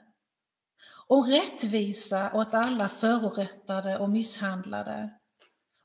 Om 1.06 1.24
rättvisa 1.24 2.32
åt 2.32 2.54
alla 2.54 2.88
förorättade 2.88 3.98
och 3.98 4.10
misshandlade. 4.10 5.10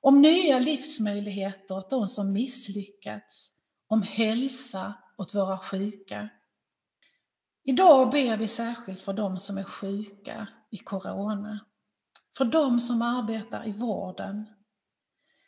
Om 0.01 0.21
nya 0.21 0.59
livsmöjligheter 0.59 1.75
åt 1.75 1.89
de 1.89 2.07
som 2.07 2.33
misslyckats. 2.33 3.51
Om 3.87 4.01
hälsa 4.01 4.93
åt 5.17 5.35
våra 5.35 5.57
sjuka. 5.57 6.29
Idag 7.63 8.11
ber 8.11 8.37
vi 8.37 8.47
särskilt 8.47 9.01
för 9.01 9.13
de 9.13 9.39
som 9.39 9.57
är 9.57 9.63
sjuka 9.63 10.47
i 10.71 10.77
corona. 10.77 11.59
För 12.37 12.45
de 12.45 12.79
som 12.79 13.01
arbetar 13.01 13.67
i 13.67 13.71
vården. 13.71 14.45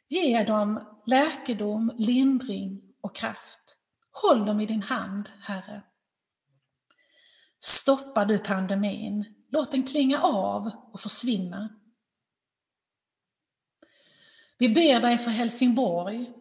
Ge 0.10 0.43
dem 0.43 0.99
läkedom, 1.06 1.91
lindring 1.95 2.82
och 3.01 3.15
kraft. 3.15 3.79
Håll 4.13 4.45
dem 4.45 4.60
i 4.60 4.65
din 4.65 4.82
hand, 4.82 5.30
Herre. 5.39 5.84
Stoppa 7.60 8.26
du 8.26 8.39
pandemin. 8.39 9.26
Låt 9.49 9.71
den 9.71 9.84
klinga 9.84 10.21
av 10.21 10.71
och 10.93 10.99
försvinna. 10.99 11.69
Vi 14.58 14.69
ber 14.69 14.99
dig 14.99 15.17
för 15.17 15.32
Helsingborg, 15.32 16.32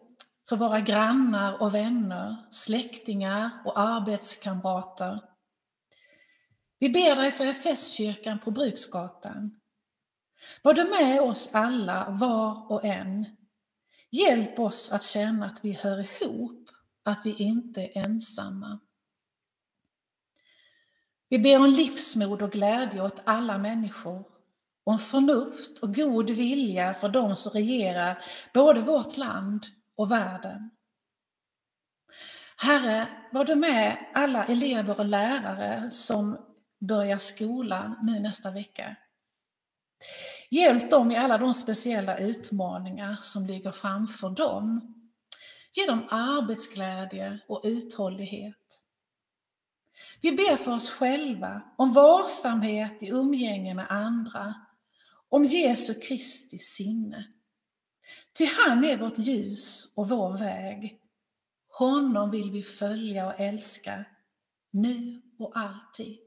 för 0.48 0.56
våra 0.56 0.80
grannar 0.80 1.62
och 1.62 1.74
vänner, 1.74 2.36
släktingar 2.50 3.50
och 3.64 3.78
arbetskamrater. 3.78 5.20
Vi 6.78 6.90
ber 6.90 7.16
dig 7.16 7.30
för 7.30 7.44
FS-kyrkan 7.44 8.38
på 8.38 8.50
Bruksgatan. 8.50 9.60
Var 10.62 10.74
du 10.74 10.84
med 10.84 11.20
oss 11.20 11.54
alla, 11.54 12.10
var 12.10 12.72
och 12.72 12.84
en. 12.84 13.36
Hjälp 14.10 14.58
oss 14.58 14.92
att 14.92 15.02
känna 15.02 15.46
att 15.46 15.64
vi 15.64 15.72
hör 15.72 15.98
ihop, 15.98 16.61
att 17.04 17.26
vi 17.26 17.34
inte 17.34 17.80
är 17.80 17.98
ensamma. 17.98 18.80
Vi 21.28 21.38
ber 21.38 21.58
om 21.58 21.66
livsmod 21.66 22.42
och 22.42 22.52
glädje 22.52 23.02
åt 23.02 23.22
alla 23.24 23.58
människor, 23.58 24.24
om 24.84 24.98
förnuft 24.98 25.78
och 25.78 25.94
god 25.94 26.30
vilja 26.30 26.94
för 26.94 27.08
de 27.08 27.36
som 27.36 27.52
regerar 27.52 28.24
både 28.54 28.80
vårt 28.80 29.16
land 29.16 29.66
och 29.96 30.10
världen. 30.10 30.70
Herre, 32.56 33.08
var 33.32 33.44
du 33.44 33.54
med 33.54 33.98
alla 34.14 34.44
elever 34.44 35.00
och 35.00 35.06
lärare 35.06 35.90
som 35.90 36.38
börjar 36.80 37.18
skolan 37.18 37.98
nu 38.02 38.20
nästa 38.20 38.50
vecka. 38.50 38.96
Hjälp 40.50 40.90
dem 40.90 41.10
i 41.10 41.16
alla 41.16 41.38
de 41.38 41.54
speciella 41.54 42.18
utmaningar 42.18 43.16
som 43.20 43.46
ligger 43.46 43.70
framför 43.70 44.30
dem. 44.30 44.94
Ge 45.76 45.86
dem 45.86 46.08
arbetsglädje 46.10 47.38
och 47.48 47.60
uthållighet. 47.64 48.82
Vi 50.20 50.32
ber 50.32 50.56
för 50.56 50.74
oss 50.74 50.90
själva 50.90 51.62
om 51.76 51.92
varsamhet 51.92 53.02
i 53.02 53.08
umgänge 53.08 53.74
med 53.74 53.86
andra, 53.90 54.54
om 55.28 55.44
Jesu 55.44 55.94
Kristi 55.94 56.58
sinne. 56.58 57.32
Till 58.32 58.48
han 58.58 58.84
är 58.84 58.96
vårt 58.96 59.18
ljus 59.18 59.92
och 59.96 60.08
vår 60.08 60.36
väg. 60.36 61.00
Honom 61.68 62.30
vill 62.30 62.50
vi 62.50 62.62
följa 62.62 63.26
och 63.26 63.40
älska, 63.40 64.04
nu 64.70 65.22
och 65.38 65.56
alltid. 65.56 66.20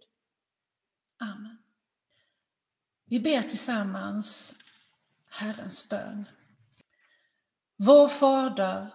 Amen. 1.19 1.58
Vi 3.05 3.19
ber 3.19 3.41
tillsammans 3.41 4.55
Herrens 5.29 5.89
bön. 5.89 6.25
Vår 7.75 8.08
Fader, 8.08 8.94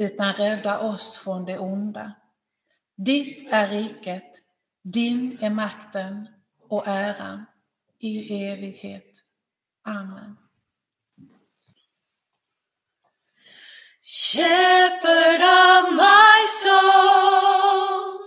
utan 0.00 0.34
rädda 0.34 0.78
oss 0.78 1.18
från 1.18 1.44
det 1.44 1.58
onda. 1.58 2.12
Ditt 2.96 3.52
är 3.52 3.68
riket, 3.68 4.32
din 4.82 5.38
är 5.40 5.50
makten 5.50 6.28
och 6.68 6.88
äran 6.88 7.44
i 7.98 8.44
evighet. 8.44 9.24
Amen. 9.84 10.36
Shepherd 14.02 15.42
of 15.42 15.92
my 15.92 16.46
soul, 16.46 18.20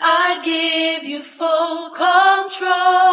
I 0.00 0.40
give 0.44 1.04
you 1.04 1.22
full 1.22 1.90
control. 1.90 3.12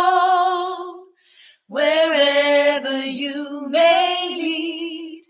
Wherever 1.67 3.05
you 3.05 3.69
may 3.69 4.35
lead, 4.35 5.25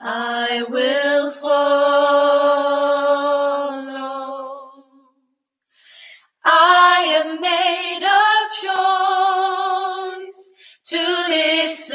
I 0.00 0.64
will 0.68 1.30
follow. 1.30 1.83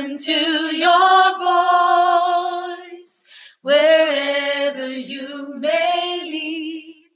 Listen 0.10 0.34
to 0.34 0.76
your 0.76 1.38
voice. 1.40 3.24
Wherever 3.62 4.90
you 4.90 5.56
may 5.58 6.22
lead, 6.24 7.12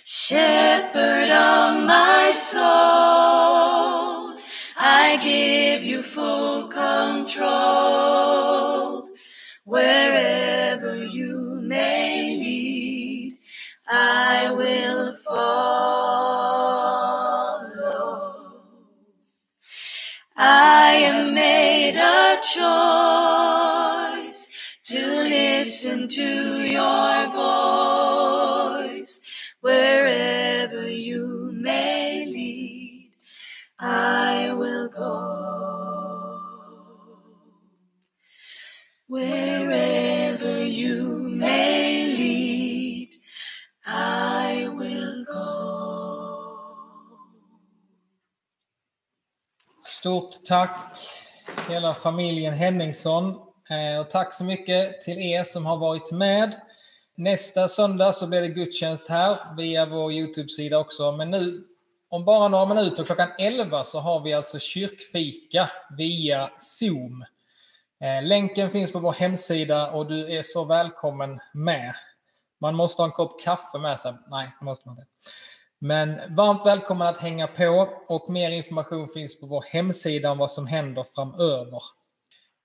Shepherd 0.04 1.30
of 1.30 1.86
my 1.86 2.30
soul, 2.32 2.62
I 4.76 5.18
give 5.22 5.82
you 5.84 6.02
full 6.02 6.68
control. 6.68 7.44
Wherever 9.64 10.03
tack 50.44 50.96
hela 51.68 51.94
familjen 51.94 52.54
Henningsson. 52.54 53.34
Eh, 53.70 54.00
och 54.00 54.10
tack 54.10 54.34
så 54.34 54.44
mycket 54.44 55.00
till 55.00 55.18
er 55.18 55.44
som 55.44 55.66
har 55.66 55.76
varit 55.76 56.12
med. 56.12 56.60
Nästa 57.16 57.68
söndag 57.68 58.12
så 58.12 58.26
blir 58.26 58.40
det 58.40 58.48
gudstjänst 58.48 59.08
här 59.08 59.56
via 59.56 59.86
vår 59.86 60.12
Youtube-sida 60.12 60.78
också. 60.78 61.12
Men 61.12 61.30
nu, 61.30 61.64
om 62.08 62.24
bara 62.24 62.48
några 62.48 62.74
minuter, 62.74 63.04
klockan 63.04 63.28
11, 63.38 63.84
så 63.84 64.00
har 64.00 64.20
vi 64.20 64.32
alltså 64.32 64.58
kyrkfika 64.58 65.70
via 65.96 66.50
Zoom. 66.58 67.24
Eh, 68.00 68.22
länken 68.22 68.70
finns 68.70 68.92
på 68.92 68.98
vår 68.98 69.12
hemsida 69.12 69.90
och 69.90 70.06
du 70.06 70.36
är 70.38 70.42
så 70.42 70.64
välkommen 70.64 71.40
med. 71.54 71.94
Man 72.60 72.74
måste 72.74 73.02
ha 73.02 73.06
en 73.06 73.12
kopp 73.12 73.40
kaffe 73.44 73.78
med 73.78 73.98
sig. 73.98 74.14
Nej, 74.30 74.52
det 74.60 74.64
måste 74.64 74.88
man 74.88 74.96
inte. 74.98 75.06
Men 75.86 76.20
varmt 76.34 76.66
välkommen 76.66 77.08
att 77.08 77.20
hänga 77.20 77.46
på 77.46 77.88
och 78.08 78.30
mer 78.30 78.50
information 78.50 79.08
finns 79.08 79.40
på 79.40 79.46
vår 79.46 79.64
hemsida 79.68 80.30
om 80.30 80.38
vad 80.38 80.50
som 80.50 80.66
händer 80.66 81.06
framöver. 81.14 81.82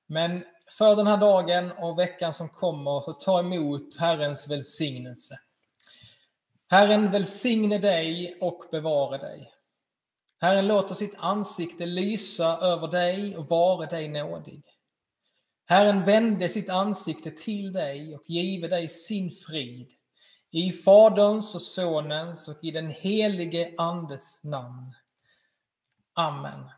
Men 0.08 0.44
för 0.78 0.96
den 0.96 1.08
här 1.08 1.18
dagen 1.18 1.72
och 1.78 2.00
veckan 2.00 2.34
som 2.34 2.50
kommer 2.50 3.02
så 3.02 3.14
ta 3.14 3.40
emot 3.40 3.98
Herrens 4.00 4.48
välsignelse. 4.48 5.36
Herren 6.70 7.12
välsigne 7.12 7.78
dig 7.78 8.38
och 8.42 8.64
bevare 8.72 9.18
dig. 9.18 9.52
Herren 10.42 10.68
låter 10.68 10.96
sitt 10.96 11.16
ansikte 11.18 11.86
lysa 11.86 12.58
över 12.58 12.88
dig 12.88 13.38
och 13.38 13.48
vare 13.50 13.86
dig 13.86 14.08
nådig. 14.08 14.64
Herren 15.66 16.06
vände 16.06 16.50
sitt 16.50 16.70
ansikte 16.70 17.32
till 17.32 17.74
dig 17.74 18.16
och 18.16 18.24
give 18.26 18.68
dig 18.68 18.88
sin 18.88 19.32
frid. 19.32 19.99
I 20.52 20.72
Faderns 20.72 21.56
och 21.56 21.62
Sonens 21.62 22.48
och 22.48 22.64
i 22.64 22.72
den 22.72 22.88
helige 22.88 23.74
Andes 23.78 24.44
namn. 24.44 24.96
Amen. 26.16 26.70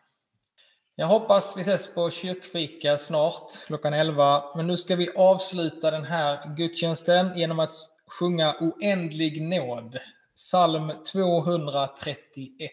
Jag 0.95 1.07
hoppas 1.07 1.57
vi 1.57 1.61
ses 1.61 1.93
på 1.93 2.09
kyrkfika 2.09 2.97
snart, 2.97 3.65
klockan 3.65 3.93
11. 3.93 4.43
Men 4.55 4.67
nu 4.67 4.77
ska 4.77 4.95
vi 4.95 5.09
avsluta 5.15 5.91
den 5.91 6.03
här 6.03 6.55
gudstjänsten 6.55 7.37
genom 7.37 7.59
att 7.59 7.73
sjunga 8.19 8.55
Oändlig 8.59 9.41
nåd, 9.41 9.97
psalm 10.35 10.91
231. 11.11 12.71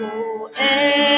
Oändlig 0.00 1.17